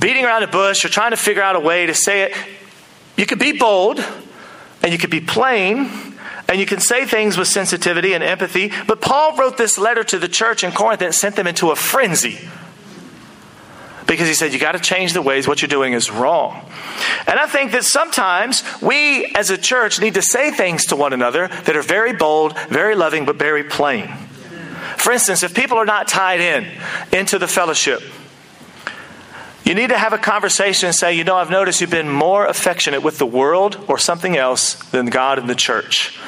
Beating 0.00 0.24
around 0.24 0.42
the 0.42 0.48
bush 0.48 0.84
or 0.84 0.88
trying 0.88 1.10
to 1.10 1.16
figure 1.16 1.42
out 1.42 1.56
a 1.56 1.60
way 1.60 1.86
to 1.86 1.94
say 1.94 2.22
it. 2.22 2.36
You 3.16 3.26
could 3.26 3.38
be 3.38 3.58
bold 3.58 4.04
and 4.82 4.92
you 4.92 4.98
could 4.98 5.10
be 5.10 5.20
plain 5.20 5.90
and 6.48 6.58
you 6.58 6.66
can 6.66 6.80
say 6.80 7.04
things 7.04 7.36
with 7.36 7.48
sensitivity 7.48 8.12
and 8.12 8.22
empathy. 8.22 8.72
But 8.86 9.00
Paul 9.00 9.36
wrote 9.36 9.56
this 9.56 9.78
letter 9.78 10.04
to 10.04 10.18
the 10.18 10.28
church 10.28 10.62
in 10.62 10.72
Corinth 10.72 11.02
and 11.02 11.14
sent 11.14 11.36
them 11.36 11.46
into 11.46 11.70
a 11.70 11.76
frenzy 11.76 12.38
because 14.10 14.26
he 14.26 14.34
said, 14.34 14.52
You 14.52 14.58
got 14.58 14.72
to 14.72 14.80
change 14.80 15.12
the 15.12 15.22
ways. 15.22 15.46
What 15.46 15.62
you're 15.62 15.68
doing 15.68 15.92
is 15.92 16.10
wrong. 16.10 16.68
And 17.28 17.38
I 17.38 17.46
think 17.46 17.70
that 17.70 17.84
sometimes 17.84 18.64
we 18.82 19.26
as 19.36 19.50
a 19.50 19.56
church 19.56 20.00
need 20.00 20.14
to 20.14 20.22
say 20.22 20.50
things 20.50 20.86
to 20.86 20.96
one 20.96 21.12
another 21.12 21.46
that 21.46 21.76
are 21.76 21.82
very 21.82 22.12
bold, 22.12 22.58
very 22.68 22.96
loving, 22.96 23.24
but 23.24 23.36
very 23.36 23.62
plain. 23.62 24.08
For 24.96 25.12
instance, 25.12 25.44
if 25.44 25.54
people 25.54 25.78
are 25.78 25.84
not 25.84 26.08
tied 26.08 26.40
in 26.40 26.66
into 27.12 27.38
the 27.38 27.46
fellowship, 27.46 28.02
you 29.64 29.74
need 29.74 29.90
to 29.90 29.98
have 29.98 30.12
a 30.12 30.18
conversation 30.18 30.88
and 30.88 30.94
say, 30.94 31.14
you 31.14 31.22
know, 31.22 31.36
I've 31.36 31.50
noticed 31.50 31.80
you've 31.80 31.90
been 31.90 32.10
more 32.10 32.46
affectionate 32.46 33.04
with 33.04 33.18
the 33.18 33.26
world 33.26 33.78
or 33.86 33.96
something 33.96 34.36
else 34.36 34.74
than 34.90 35.06
God 35.06 35.38
and 35.38 35.48
the 35.48 35.54
church. 35.54 36.18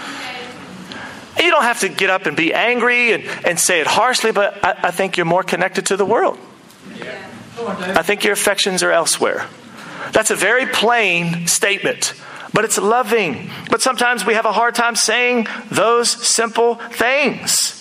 You 1.37 1.51
don't 1.51 1.65
have 1.65 1.81
to 1.81 1.89
get 1.89 2.11
up 2.11 2.27
and 2.27 2.37
be 2.37 2.55
angry 2.55 3.13
and, 3.13 3.25
and 3.45 3.59
say 3.59 3.81
it 3.81 3.89
harshly, 3.89 4.31
but 4.31 4.65
I, 4.65 4.79
I 4.85 4.91
think 4.93 5.17
you're 5.17 5.27
more 5.27 5.43
connected 5.43 5.87
to 5.87 5.97
the 5.97 6.07
world. 6.07 6.39
I 7.59 8.03
think 8.03 8.25
your 8.25 8.33
affections 8.33 8.83
are 8.83 8.91
elsewhere. 8.93 9.47
That's 10.13 10.31
a 10.31 10.37
very 10.37 10.67
plain 10.67 11.47
statement, 11.47 12.15
but 12.53 12.65
it's 12.65 12.79
loving. 12.79 13.51
But 13.71 13.83
sometimes 13.83 14.25
we 14.27 14.35
have 14.35 14.47
a 14.47 14.53
hard 14.53 14.75
time 14.75 14.97
saying 14.97 15.47
those 15.71 16.11
simple 16.11 16.77
things. 16.77 17.79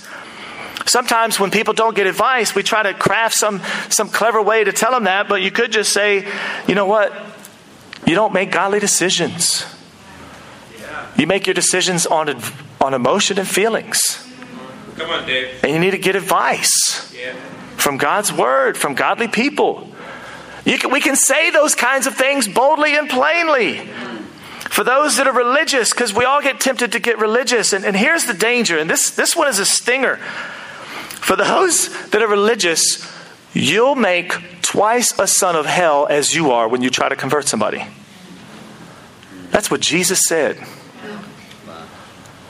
Sometimes 0.85 1.39
when 1.39 1.51
people 1.51 1.73
don't 1.73 1.95
get 1.95 2.07
advice, 2.07 2.53
we 2.53 2.63
try 2.63 2.83
to 2.83 2.93
craft 2.93 3.35
some, 3.35 3.61
some 3.89 4.09
clever 4.09 4.41
way 4.41 4.63
to 4.63 4.71
tell 4.71 4.91
them 4.91 5.05
that, 5.05 5.29
but 5.29 5.41
you 5.41 5.51
could 5.51 5.71
just 5.71 5.93
say, 5.93 6.27
you 6.67 6.75
know 6.75 6.85
what? 6.85 7.13
You 8.05 8.15
don't 8.15 8.33
make 8.33 8.51
godly 8.51 8.79
decisions. 8.79 9.65
You 11.17 11.27
make 11.27 11.45
your 11.47 11.53
decisions 11.53 12.05
on, 12.05 12.35
on 12.79 12.93
emotion 12.93 13.37
and 13.39 13.47
feelings. 13.47 14.27
Come 14.97 15.09
on, 15.09 15.25
Dave. 15.25 15.63
And 15.63 15.71
you 15.71 15.79
need 15.79 15.91
to 15.91 15.97
get 15.97 16.15
advice 16.15 17.13
Yeah. 17.17 17.35
From 17.81 17.97
God's 17.97 18.31
word, 18.31 18.77
from 18.77 18.93
godly 18.93 19.27
people. 19.27 19.89
Can, 20.65 20.91
we 20.91 21.01
can 21.01 21.15
say 21.15 21.49
those 21.49 21.73
kinds 21.73 22.05
of 22.05 22.13
things 22.15 22.47
boldly 22.47 22.95
and 22.95 23.09
plainly. 23.09 23.77
For 24.69 24.83
those 24.83 25.17
that 25.17 25.27
are 25.27 25.33
religious, 25.33 25.89
because 25.89 26.13
we 26.13 26.23
all 26.23 26.41
get 26.41 26.59
tempted 26.61 26.91
to 26.91 26.99
get 26.99 27.17
religious. 27.17 27.73
And, 27.73 27.83
and 27.83 27.95
here's 27.95 28.25
the 28.25 28.35
danger, 28.35 28.77
and 28.77 28.87
this, 28.87 29.09
this 29.09 29.35
one 29.35 29.47
is 29.47 29.57
a 29.57 29.65
stinger. 29.65 30.17
For 30.17 31.35
those 31.35 31.89
that 32.11 32.21
are 32.21 32.27
religious, 32.27 33.11
you'll 33.51 33.95
make 33.95 34.61
twice 34.61 35.17
a 35.19 35.27
son 35.27 35.55
of 35.55 35.65
hell 35.65 36.05
as 36.07 36.35
you 36.35 36.51
are 36.51 36.67
when 36.67 36.83
you 36.83 36.91
try 36.91 37.09
to 37.09 37.15
convert 37.15 37.47
somebody. 37.47 37.83
That's 39.49 39.71
what 39.71 39.81
Jesus 39.81 40.21
said. 40.27 40.57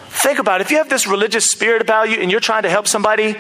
Think 0.09 0.39
about 0.39 0.59
it. 0.59 0.65
If 0.65 0.71
you 0.71 0.77
have 0.77 0.89
this 0.89 1.07
religious 1.07 1.45
spirit 1.45 1.81
about 1.81 2.09
you 2.09 2.17
and 2.17 2.29
you're 2.29 2.41
trying 2.41 2.63
to 2.63 2.69
help 2.69 2.87
somebody 2.87 3.37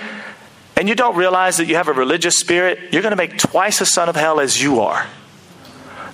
and 0.81 0.89
you 0.89 0.95
don't 0.95 1.15
realize 1.15 1.57
that 1.57 1.67
you 1.67 1.75
have 1.75 1.89
a 1.89 1.93
religious 1.93 2.39
spirit, 2.39 2.91
you're 2.91 3.03
going 3.03 3.11
to 3.11 3.15
make 3.15 3.37
twice 3.37 3.81
a 3.81 3.85
son 3.85 4.09
of 4.09 4.15
hell 4.15 4.39
as 4.39 4.59
you 4.59 4.79
are. 4.79 5.05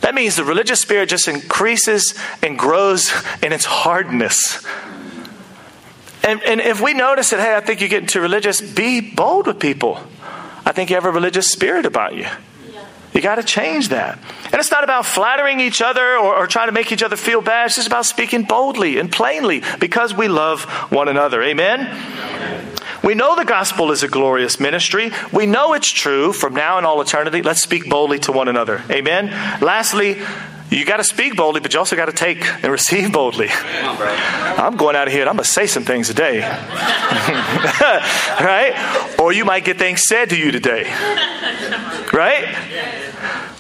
That 0.02 0.14
means 0.14 0.36
the 0.36 0.44
religious 0.44 0.82
spirit 0.82 1.08
just 1.08 1.30
increases 1.30 2.14
and 2.44 2.60
grows 2.60 3.14
in 3.42 3.54
its 3.54 3.64
hardness. 3.64 4.68
And, 6.22 6.44
and 6.44 6.60
if 6.60 6.82
we 6.82 6.94
notice 6.94 7.30
that, 7.30 7.40
hey, 7.40 7.56
I 7.56 7.62
think 7.62 7.80
you're 7.80 7.88
getting 7.88 8.10
too 8.10 8.20
religious, 8.20 8.60
be 8.60 9.00
bold 9.00 9.48
with 9.48 9.58
people. 9.58 10.04
I 10.66 10.74
think 10.74 10.90
you 10.90 10.98
have 10.98 11.06
a 11.06 11.12
religious 11.12 11.50
spirit 11.50 11.86
about 11.86 12.16
you. 12.16 12.26
You 13.18 13.24
got 13.24 13.38
to 13.38 13.44
change 13.44 13.90
that. 13.90 14.20
And 14.46 14.56
it's 14.60 14.70
not 14.70 14.84
about 14.84 15.04
flattering 15.04 15.60
each 15.60 15.82
other 15.82 16.18
or, 16.18 16.36
or, 16.36 16.46
trying 16.46 16.68
to 16.68 16.72
make 16.72 16.92
each 16.92 17.02
other 17.02 17.16
feel 17.16 17.42
bad. 17.42 17.66
It's 17.66 17.74
just 17.74 17.88
about 17.88 18.06
speaking 18.06 18.44
boldly 18.44 19.00
and 19.00 19.12
plainly 19.12 19.64
because 19.80 20.14
we 20.14 20.28
love 20.28 20.66
one 20.92 21.08
another. 21.08 21.42
Amen? 21.42 22.00
We 23.04 23.16
know 23.16 23.36
the 23.36 23.44
gospel 23.44 23.92
is 23.92 24.04
a 24.04 24.08
glorious 24.08 24.60
ministry. 24.60 25.12
We 25.34 25.48
know 25.48 25.74
it's 25.74 25.92
true 25.92 26.32
from 26.32 26.54
now 26.54 26.78
and 26.78 26.86
all 26.86 27.02
eternity. 27.02 27.42
Let's 27.42 27.64
speak 27.64 27.90
boldly 27.90 28.20
to 28.20 28.32
one 28.32 28.50
another. 28.50 28.84
Amen? 28.92 29.32
Lastly, 29.64 30.22
you 30.70 30.86
got 30.86 30.98
to 30.98 31.04
speak 31.04 31.36
boldly, 31.36 31.62
but 31.62 31.74
you 31.74 31.80
also 31.80 31.96
got 31.96 32.06
to 32.06 32.12
take 32.12 32.46
and 32.46 32.72
receive 32.72 33.12
boldly. 33.12 33.48
I'm 33.50 34.78
going 34.78 34.96
out 34.96 35.08
of 35.08 35.12
here 35.14 35.22
and 35.22 35.30
I'm 35.30 35.38
going 35.38 35.46
to 35.46 35.50
say 35.50 35.66
some 35.66 35.86
things 35.86 36.08
today. 36.08 36.42
right? 38.42 39.16
Or 39.20 39.34
you 39.34 39.44
might 39.44 39.66
get 39.66 39.80
things 39.80 40.04
said 40.08 40.30
to 40.30 40.38
you 40.38 40.52
today. 40.52 40.84
Right? 42.14 42.97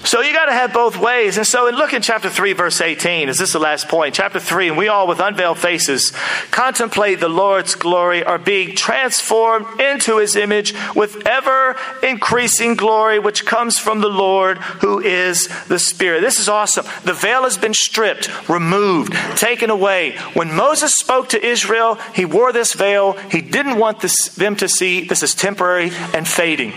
So 0.07 0.21
you 0.21 0.31
got 0.31 0.45
to 0.45 0.53
have 0.53 0.71
both 0.71 0.95
ways. 0.97 1.35
And 1.35 1.45
so, 1.45 1.67
and 1.67 1.75
look 1.75 1.91
in 1.91 2.01
chapter 2.01 2.29
3, 2.29 2.53
verse 2.53 2.79
18. 2.79 3.27
Is 3.27 3.39
this 3.39 3.51
the 3.51 3.59
last 3.59 3.89
point? 3.89 4.15
Chapter 4.15 4.39
3, 4.39 4.69
and 4.69 4.77
we 4.77 4.87
all 4.87 5.05
with 5.05 5.19
unveiled 5.19 5.57
faces 5.57 6.13
contemplate 6.49 7.19
the 7.19 7.27
Lord's 7.27 7.75
glory, 7.75 8.23
are 8.23 8.37
being 8.37 8.73
transformed 8.73 9.81
into 9.81 10.19
his 10.19 10.37
image 10.37 10.73
with 10.95 11.27
ever 11.27 11.75
increasing 12.01 12.75
glory, 12.75 13.19
which 13.19 13.45
comes 13.45 13.79
from 13.79 13.99
the 13.99 14.07
Lord 14.07 14.59
who 14.79 15.01
is 15.01 15.49
the 15.67 15.77
Spirit. 15.77 16.21
This 16.21 16.39
is 16.39 16.47
awesome. 16.47 16.85
The 17.03 17.11
veil 17.11 17.43
has 17.43 17.57
been 17.57 17.73
stripped, 17.73 18.29
removed, 18.47 19.11
taken 19.35 19.69
away. 19.69 20.15
When 20.35 20.55
Moses 20.55 20.93
spoke 20.95 21.27
to 21.29 21.45
Israel, 21.45 21.95
he 22.15 22.23
wore 22.23 22.53
this 22.53 22.71
veil. 22.71 23.11
He 23.29 23.41
didn't 23.41 23.77
want 23.77 23.99
this, 23.99 24.15
them 24.35 24.55
to 24.55 24.69
see 24.69 25.03
this 25.03 25.21
is 25.21 25.35
temporary 25.35 25.91
and 26.13 26.25
fading. 26.25 26.71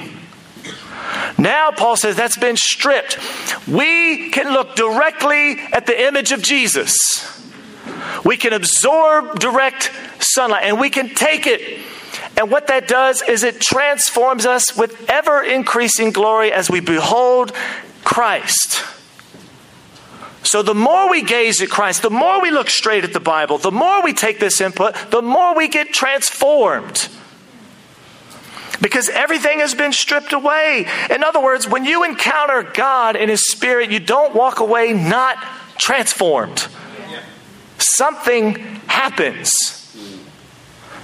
Now, 1.41 1.71
Paul 1.71 1.97
says 1.97 2.17
that's 2.17 2.37
been 2.37 2.59
stripped. 2.59 3.19
We 3.67 4.29
can 4.29 4.53
look 4.53 4.77
directly 4.77 5.59
at 5.73 5.87
the 5.87 6.07
image 6.07 6.33
of 6.33 6.43
Jesus. 6.43 6.95
We 8.27 8.37
can 8.37 8.53
absorb 8.53 9.41
direct 9.41 9.91
sunlight 10.19 10.65
and 10.65 10.79
we 10.79 10.91
can 10.91 11.15
take 11.15 11.47
it. 11.47 11.81
And 12.37 12.51
what 12.51 12.67
that 12.67 12.87
does 12.87 13.23
is 13.23 13.43
it 13.43 13.59
transforms 13.59 14.45
us 14.45 14.77
with 14.77 15.09
ever 15.09 15.43
increasing 15.43 16.11
glory 16.11 16.53
as 16.53 16.69
we 16.69 16.81
behold 16.81 17.53
Christ. 18.05 18.85
So, 20.43 20.63
the 20.63 20.75
more 20.75 21.09
we 21.09 21.23
gaze 21.23 21.63
at 21.63 21.71
Christ, 21.71 22.03
the 22.03 22.11
more 22.11 22.43
we 22.43 22.51
look 22.51 22.69
straight 22.69 23.05
at 23.05 23.15
the 23.15 23.21
Bible, 23.21 23.57
the 23.57 23.71
more 23.71 24.03
we 24.03 24.13
take 24.13 24.41
this 24.41 24.61
input, 24.61 24.95
the 25.11 25.23
more 25.23 25.55
we 25.55 25.69
get 25.69 25.93
transformed 25.93 27.09
because 28.81 29.09
everything 29.09 29.61
has 29.61 29.75
been 29.75 29.93
stripped 29.93 30.33
away. 30.33 30.87
In 31.11 31.23
other 31.23 31.41
words, 31.41 31.69
when 31.69 31.85
you 31.85 32.05
encounter 32.05 32.63
God 32.63 33.17
in 33.17 33.29
His 33.29 33.51
Spirit, 33.51 33.91
you 33.91 34.01
don't 34.01 34.35
walk 34.35 34.61
away 34.61 34.93
not 34.93 35.37
transformed. 35.79 36.69
Something 37.79 38.55
happens. 38.87 39.53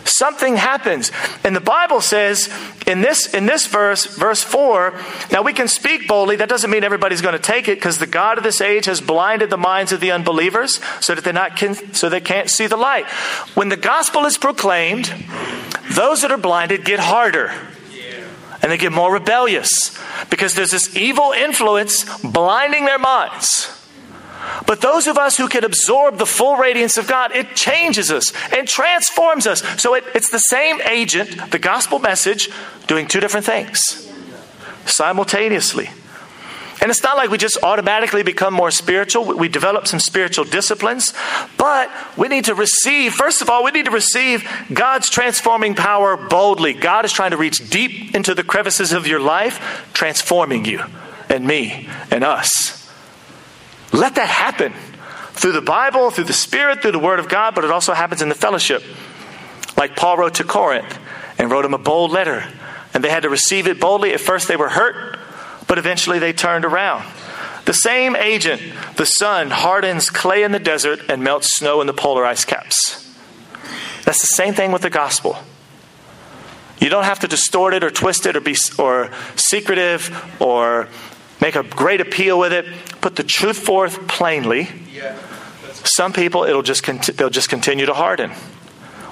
Something 0.04 0.56
happens. 0.56 1.10
And 1.44 1.54
the 1.54 1.60
Bible 1.60 2.00
says 2.00 2.48
in 2.86 3.00
this 3.00 3.34
in 3.34 3.44
this 3.44 3.66
verse, 3.66 4.06
verse 4.06 4.42
4, 4.42 4.94
now 5.32 5.42
we 5.42 5.52
can 5.52 5.68
speak 5.68 6.06
boldly. 6.06 6.36
That 6.36 6.48
doesn't 6.48 6.70
mean 6.70 6.84
everybody's 6.84 7.20
going 7.20 7.34
to 7.34 7.38
take 7.38 7.68
it 7.68 7.76
because 7.76 7.98
the 7.98 8.06
God 8.06 8.38
of 8.38 8.44
this 8.44 8.60
age 8.60 8.86
has 8.86 9.00
blinded 9.00 9.50
the 9.50 9.56
minds 9.56 9.92
of 9.92 10.00
the 10.00 10.12
unbelievers 10.12 10.80
so 11.00 11.14
that 11.14 11.24
they 11.24 11.32
not 11.32 11.58
so 11.92 12.08
they 12.08 12.20
can't 12.20 12.48
see 12.48 12.66
the 12.66 12.76
light. 12.76 13.06
When 13.54 13.68
the 13.68 13.76
gospel 13.76 14.24
is 14.24 14.38
proclaimed, 14.38 15.12
those 15.96 16.22
that 16.22 16.30
are 16.30 16.38
blinded 16.38 16.84
get 16.84 17.00
harder. 17.00 17.52
And 18.62 18.72
they 18.72 18.78
get 18.78 18.92
more 18.92 19.12
rebellious 19.12 19.96
because 20.30 20.54
there's 20.54 20.70
this 20.70 20.96
evil 20.96 21.32
influence 21.32 22.04
blinding 22.22 22.84
their 22.84 22.98
minds. 22.98 23.72
But 24.66 24.80
those 24.80 25.06
of 25.06 25.18
us 25.18 25.36
who 25.36 25.48
can 25.48 25.64
absorb 25.64 26.18
the 26.18 26.26
full 26.26 26.56
radiance 26.56 26.96
of 26.96 27.06
God, 27.06 27.34
it 27.34 27.54
changes 27.54 28.10
us 28.10 28.32
and 28.52 28.66
transforms 28.66 29.46
us. 29.46 29.62
So 29.80 29.94
it, 29.94 30.04
it's 30.14 30.30
the 30.30 30.38
same 30.38 30.80
agent, 30.82 31.50
the 31.50 31.58
gospel 31.58 31.98
message, 31.98 32.50
doing 32.86 33.06
two 33.06 33.20
different 33.20 33.46
things 33.46 34.10
simultaneously. 34.86 35.90
And 36.80 36.90
it's 36.90 37.02
not 37.02 37.16
like 37.16 37.30
we 37.30 37.38
just 37.38 37.58
automatically 37.62 38.22
become 38.22 38.52
more 38.52 38.70
spiritual. 38.70 39.24
We 39.24 39.48
develop 39.48 39.86
some 39.86 39.98
spiritual 39.98 40.44
disciplines, 40.44 41.14
but 41.56 41.90
we 42.16 42.28
need 42.28 42.44
to 42.46 42.54
receive, 42.54 43.14
first 43.14 43.40
of 43.40 43.48
all, 43.48 43.64
we 43.64 43.70
need 43.70 43.86
to 43.86 43.90
receive 43.90 44.48
God's 44.72 45.08
transforming 45.08 45.74
power 45.74 46.16
boldly. 46.16 46.74
God 46.74 47.04
is 47.04 47.12
trying 47.12 47.30
to 47.30 47.36
reach 47.36 47.70
deep 47.70 48.14
into 48.14 48.34
the 48.34 48.44
crevices 48.44 48.92
of 48.92 49.06
your 49.06 49.20
life, 49.20 49.88
transforming 49.94 50.64
you 50.64 50.82
and 51.28 51.46
me 51.46 51.88
and 52.10 52.22
us. 52.22 52.92
Let 53.92 54.16
that 54.16 54.28
happen 54.28 54.74
through 55.32 55.52
the 55.52 55.62
Bible, 55.62 56.10
through 56.10 56.24
the 56.24 56.32
Spirit, 56.32 56.82
through 56.82 56.92
the 56.92 56.98
Word 56.98 57.20
of 57.20 57.28
God, 57.28 57.54
but 57.54 57.64
it 57.64 57.70
also 57.70 57.94
happens 57.94 58.20
in 58.20 58.28
the 58.28 58.34
fellowship. 58.34 58.82
Like 59.76 59.96
Paul 59.96 60.18
wrote 60.18 60.34
to 60.34 60.44
Corinth 60.44 60.98
and 61.38 61.50
wrote 61.50 61.64
him 61.64 61.74
a 61.74 61.78
bold 61.78 62.10
letter, 62.10 62.44
and 62.92 63.02
they 63.02 63.10
had 63.10 63.22
to 63.22 63.30
receive 63.30 63.66
it 63.66 63.80
boldly. 63.80 64.12
At 64.12 64.20
first, 64.20 64.48
they 64.48 64.56
were 64.56 64.68
hurt 64.68 65.15
but 65.66 65.78
eventually 65.78 66.18
they 66.18 66.32
turned 66.32 66.64
around. 66.64 67.04
The 67.64 67.72
same 67.72 68.14
agent, 68.14 68.62
the 68.96 69.04
sun, 69.04 69.50
hardens 69.50 70.08
clay 70.08 70.44
in 70.44 70.52
the 70.52 70.60
desert 70.60 71.00
and 71.08 71.24
melts 71.24 71.56
snow 71.56 71.80
in 71.80 71.86
the 71.86 71.92
polar 71.92 72.24
ice 72.24 72.44
caps. 72.44 73.02
That's 74.04 74.20
the 74.20 74.34
same 74.36 74.54
thing 74.54 74.70
with 74.70 74.82
the 74.82 74.90
gospel. 74.90 75.36
You 76.78 76.88
don't 76.88 77.04
have 77.04 77.20
to 77.20 77.28
distort 77.28 77.74
it 77.74 77.82
or 77.82 77.90
twist 77.90 78.26
it 78.26 78.36
or 78.36 78.40
be 78.40 78.54
or 78.78 79.10
secretive 79.34 80.14
or 80.40 80.88
make 81.40 81.56
a 81.56 81.64
great 81.64 82.00
appeal 82.00 82.38
with 82.38 82.52
it. 82.52 82.66
Put 83.00 83.16
the 83.16 83.24
truth 83.24 83.58
forth 83.58 84.06
plainly. 84.06 84.68
Some 85.72 86.12
people 86.12 86.44
it'll 86.44 86.62
just 86.62 86.84
they'll 87.16 87.30
just 87.30 87.48
continue 87.48 87.86
to 87.86 87.94
harden. 87.94 88.32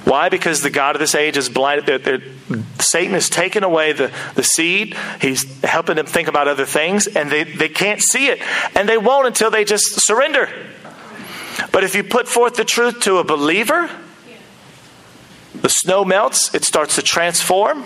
Why? 0.04 0.28
Because 0.28 0.60
the 0.60 0.70
God 0.70 0.96
of 0.96 1.00
this 1.00 1.14
age 1.14 1.36
is 1.38 1.48
blinded. 1.48 1.86
They're, 1.86 2.18
they're, 2.18 2.62
Satan 2.78 3.14
has 3.14 3.30
taken 3.30 3.64
away 3.64 3.92
the, 3.92 4.12
the 4.34 4.42
seed. 4.42 4.96
He's 5.20 5.62
helping 5.62 5.96
them 5.96 6.06
think 6.06 6.28
about 6.28 6.46
other 6.46 6.66
things, 6.66 7.06
and 7.06 7.30
they, 7.30 7.44
they 7.44 7.70
can't 7.70 8.02
see 8.02 8.26
it. 8.26 8.40
And 8.76 8.86
they 8.86 8.98
won't 8.98 9.26
until 9.26 9.50
they 9.50 9.64
just 9.64 10.06
surrender. 10.06 10.50
But 11.72 11.84
if 11.84 11.94
you 11.94 12.04
put 12.04 12.28
forth 12.28 12.56
the 12.56 12.64
truth 12.64 13.00
to 13.00 13.16
a 13.16 13.24
believer, 13.24 13.90
the 15.54 15.68
snow 15.70 16.04
melts, 16.04 16.54
it 16.54 16.64
starts 16.64 16.96
to 16.96 17.02
transform, 17.02 17.84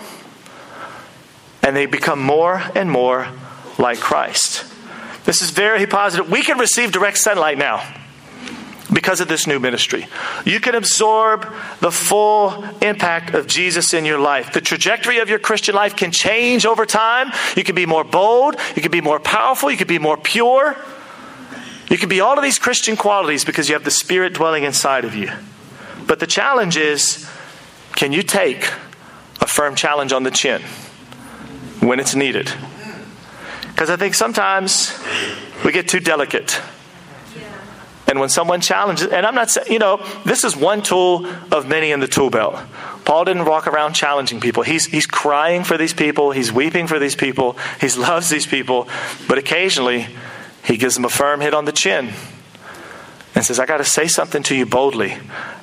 and 1.63 1.75
they 1.75 1.85
become 1.85 2.21
more 2.21 2.61
and 2.75 2.91
more 2.91 3.29
like 3.77 3.99
Christ. 3.99 4.65
This 5.23 5.41
is 5.41 5.51
very 5.51 5.85
positive. 5.85 6.29
We 6.29 6.41
can 6.41 6.57
receive 6.57 6.91
direct 6.91 7.17
sunlight 7.17 7.57
now 7.57 7.81
because 8.91 9.21
of 9.21 9.27
this 9.27 9.45
new 9.45 9.59
ministry. 9.59 10.07
You 10.45 10.59
can 10.59 10.75
absorb 10.75 11.51
the 11.79 11.91
full 11.91 12.63
impact 12.81 13.33
of 13.33 13.47
Jesus 13.47 13.93
in 13.93 14.05
your 14.05 14.19
life. 14.19 14.53
The 14.53 14.61
trajectory 14.61 15.19
of 15.19 15.29
your 15.29 15.39
Christian 15.39 15.75
life 15.75 15.95
can 15.95 16.11
change 16.11 16.65
over 16.65 16.85
time. 16.85 17.31
You 17.55 17.63
can 17.63 17.75
be 17.75 17.85
more 17.85 18.03
bold, 18.03 18.55
you 18.75 18.81
can 18.81 18.91
be 18.91 19.01
more 19.01 19.19
powerful, 19.19 19.69
you 19.69 19.77
can 19.77 19.87
be 19.87 19.99
more 19.99 20.17
pure. 20.17 20.75
You 21.89 21.97
can 21.97 22.09
be 22.09 22.21
all 22.21 22.37
of 22.37 22.43
these 22.43 22.59
Christian 22.59 22.95
qualities 22.95 23.43
because 23.43 23.67
you 23.67 23.73
have 23.73 23.83
the 23.83 23.91
Spirit 23.91 24.33
dwelling 24.33 24.63
inside 24.63 25.05
of 25.05 25.15
you. 25.15 25.31
But 26.05 26.19
the 26.19 26.27
challenge 26.27 26.77
is 26.77 27.29
can 27.95 28.13
you 28.13 28.23
take 28.23 28.71
a 29.41 29.47
firm 29.47 29.75
challenge 29.75 30.13
on 30.13 30.23
the 30.23 30.31
chin 30.31 30.61
when 31.79 31.99
it's 31.99 32.15
needed? 32.15 32.51
Because 33.67 33.89
I 33.89 33.95
think 33.95 34.13
sometimes 34.13 34.97
we 35.63 35.71
get 35.71 35.87
too 35.87 35.99
delicate. 35.99 36.61
And 38.09 38.19
when 38.19 38.29
someone 38.29 38.59
challenges, 38.59 39.07
and 39.07 39.23
I'm 39.23 39.35
not 39.35 39.51
saying, 39.51 39.71
you 39.71 39.77
know, 39.77 40.03
this 40.25 40.43
is 40.43 40.57
one 40.57 40.81
tool 40.81 41.27
of 41.51 41.67
many 41.67 41.91
in 41.91 41.99
the 41.99 42.07
tool 42.07 42.31
belt. 42.31 42.55
Paul 43.05 43.23
didn't 43.25 43.45
walk 43.45 43.67
around 43.67 43.93
challenging 43.93 44.39
people. 44.39 44.63
He's, 44.63 44.87
he's 44.87 45.05
crying 45.05 45.63
for 45.63 45.77
these 45.77 45.93
people, 45.93 46.31
he's 46.31 46.51
weeping 46.51 46.87
for 46.87 46.97
these 46.97 47.15
people, 47.15 47.55
he 47.79 47.87
loves 47.99 48.31
these 48.31 48.47
people, 48.47 48.89
but 49.27 49.37
occasionally 49.37 50.07
he 50.63 50.75
gives 50.75 50.95
them 50.95 51.05
a 51.05 51.09
firm 51.09 51.39
hit 51.39 51.53
on 51.53 51.65
the 51.65 51.71
chin 51.71 52.09
and 53.35 53.45
says, 53.45 53.59
I 53.59 53.67
got 53.67 53.77
to 53.77 53.85
say 53.85 54.07
something 54.07 54.41
to 54.43 54.55
you 54.55 54.65
boldly. 54.65 55.15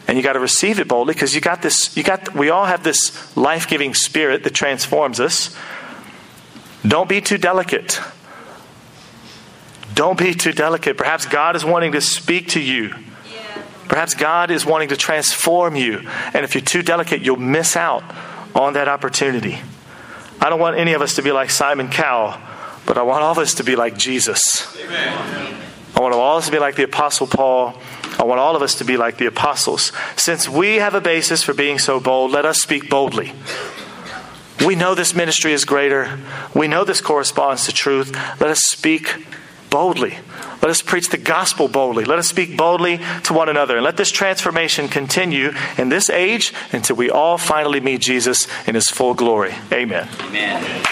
And 0.07 0.17
you 0.17 0.23
got 0.23 0.35
to 0.35 0.41
receive 0.41 0.79
it 0.79 0.87
boldly 0.87 1.15
because 1.15 1.35
you 1.35 1.41
got 1.41 1.63
this, 1.63 1.97
you 1.97 2.05
got, 2.05 2.33
we 2.33 2.49
all 2.49 2.67
have 2.67 2.85
this 2.85 3.37
life 3.37 3.67
giving 3.67 3.93
spirit 3.93 4.45
that 4.45 4.55
transforms 4.55 5.19
us. 5.19 5.57
Don't 6.87 7.09
be 7.09 7.21
too 7.21 7.39
delicate. 7.39 8.01
Don't 9.97 10.19
be 10.19 10.35
too 10.35 10.53
delicate. 10.53 10.99
Perhaps 10.99 11.25
God 11.25 11.57
is 11.57 11.65
wanting 11.65 11.93
to 11.93 12.03
speak 12.03 12.49
to 12.51 12.61
you. 12.61 12.95
Perhaps 13.89 14.13
God 14.13 14.51
is 14.51 14.67
wanting 14.67 14.91
to 14.91 14.97
transform 14.97 15.75
you. 15.75 16.07
And 16.35 16.45
if 16.45 16.55
you're 16.55 16.63
too 16.63 16.83
delicate, 16.83 17.23
you'll 17.23 17.39
miss 17.39 17.77
out 17.77 18.05
on 18.55 18.75
that 18.75 18.89
opportunity. 18.89 19.59
I 20.39 20.51
don't 20.51 20.61
want 20.61 20.77
any 20.77 20.93
of 20.93 21.01
us 21.01 21.15
to 21.15 21.23
be 21.23 21.33
like 21.33 21.49
Simon 21.49 21.89
Cowell, 21.89 22.39
but 22.85 22.99
I 22.99 23.03
want 23.03 23.23
all 23.23 23.33
of 23.33 23.39
us 23.39 23.55
to 23.55 23.65
be 23.65 23.75
like 23.75 23.97
Jesus. 23.97 24.77
Amen. 24.85 25.57
I 25.97 26.01
want 26.01 26.15
all 26.15 26.37
of 26.37 26.43
us 26.43 26.47
to 26.47 26.53
be 26.53 26.59
like 26.59 26.77
the 26.77 26.85
Apostle 26.85 27.27
Paul. 27.27 27.81
I 28.19 28.25
want 28.25 28.39
all 28.39 28.55
of 28.55 28.61
us 28.61 28.75
to 28.77 28.85
be 28.85 28.99
like 28.99 29.17
the 29.17 29.27
apostles. 29.27 29.93
Since 30.17 30.47
we 30.47 30.77
have 30.77 30.95
a 30.95 31.01
basis 31.01 31.43
for 31.43 31.55
being 31.55 31.79
so 31.79 32.01
bold, 32.01 32.33
let 32.33 32.45
us 32.45 32.61
speak 32.61 32.91
boldly. 32.91 33.33
We 34.65 34.75
know 34.75 34.95
this 34.95 35.15
ministry 35.15 35.53
is 35.53 35.65
greater. 35.65 36.19
We 36.55 36.67
know 36.69 36.85
this 36.85 37.01
corresponds 37.01 37.67
to 37.67 37.73
truth. 37.73 38.15
Let 38.41 38.51
us 38.51 38.61
speak 38.61 39.27
boldly. 39.71 40.19
Let 40.63 40.71
us 40.71 40.83
preach 40.83 41.11
the 41.11 41.19
gospel 41.19 41.69
boldly. 41.69 42.05
Let 42.05 42.19
us 42.19 42.29
speak 42.29 42.57
boldly 42.57 43.01
to 43.25 43.33
one 43.33 43.49
another. 43.49 43.77
And 43.77 43.85
let 43.85 43.97
this 43.97 44.11
transformation 44.11 44.89
continue 44.89 45.53
in 45.79 45.89
this 45.89 46.11
age 46.11 46.53
until 46.73 46.97
we 46.97 47.11
all 47.11 47.39
finally 47.39 47.81
meet 47.81 48.01
Jesus 48.01 48.49
in 48.67 48.75
his 48.75 48.89
full 48.89 49.15
glory. 49.15 49.55
Amen. 49.73 50.09
Amen. 50.21 50.85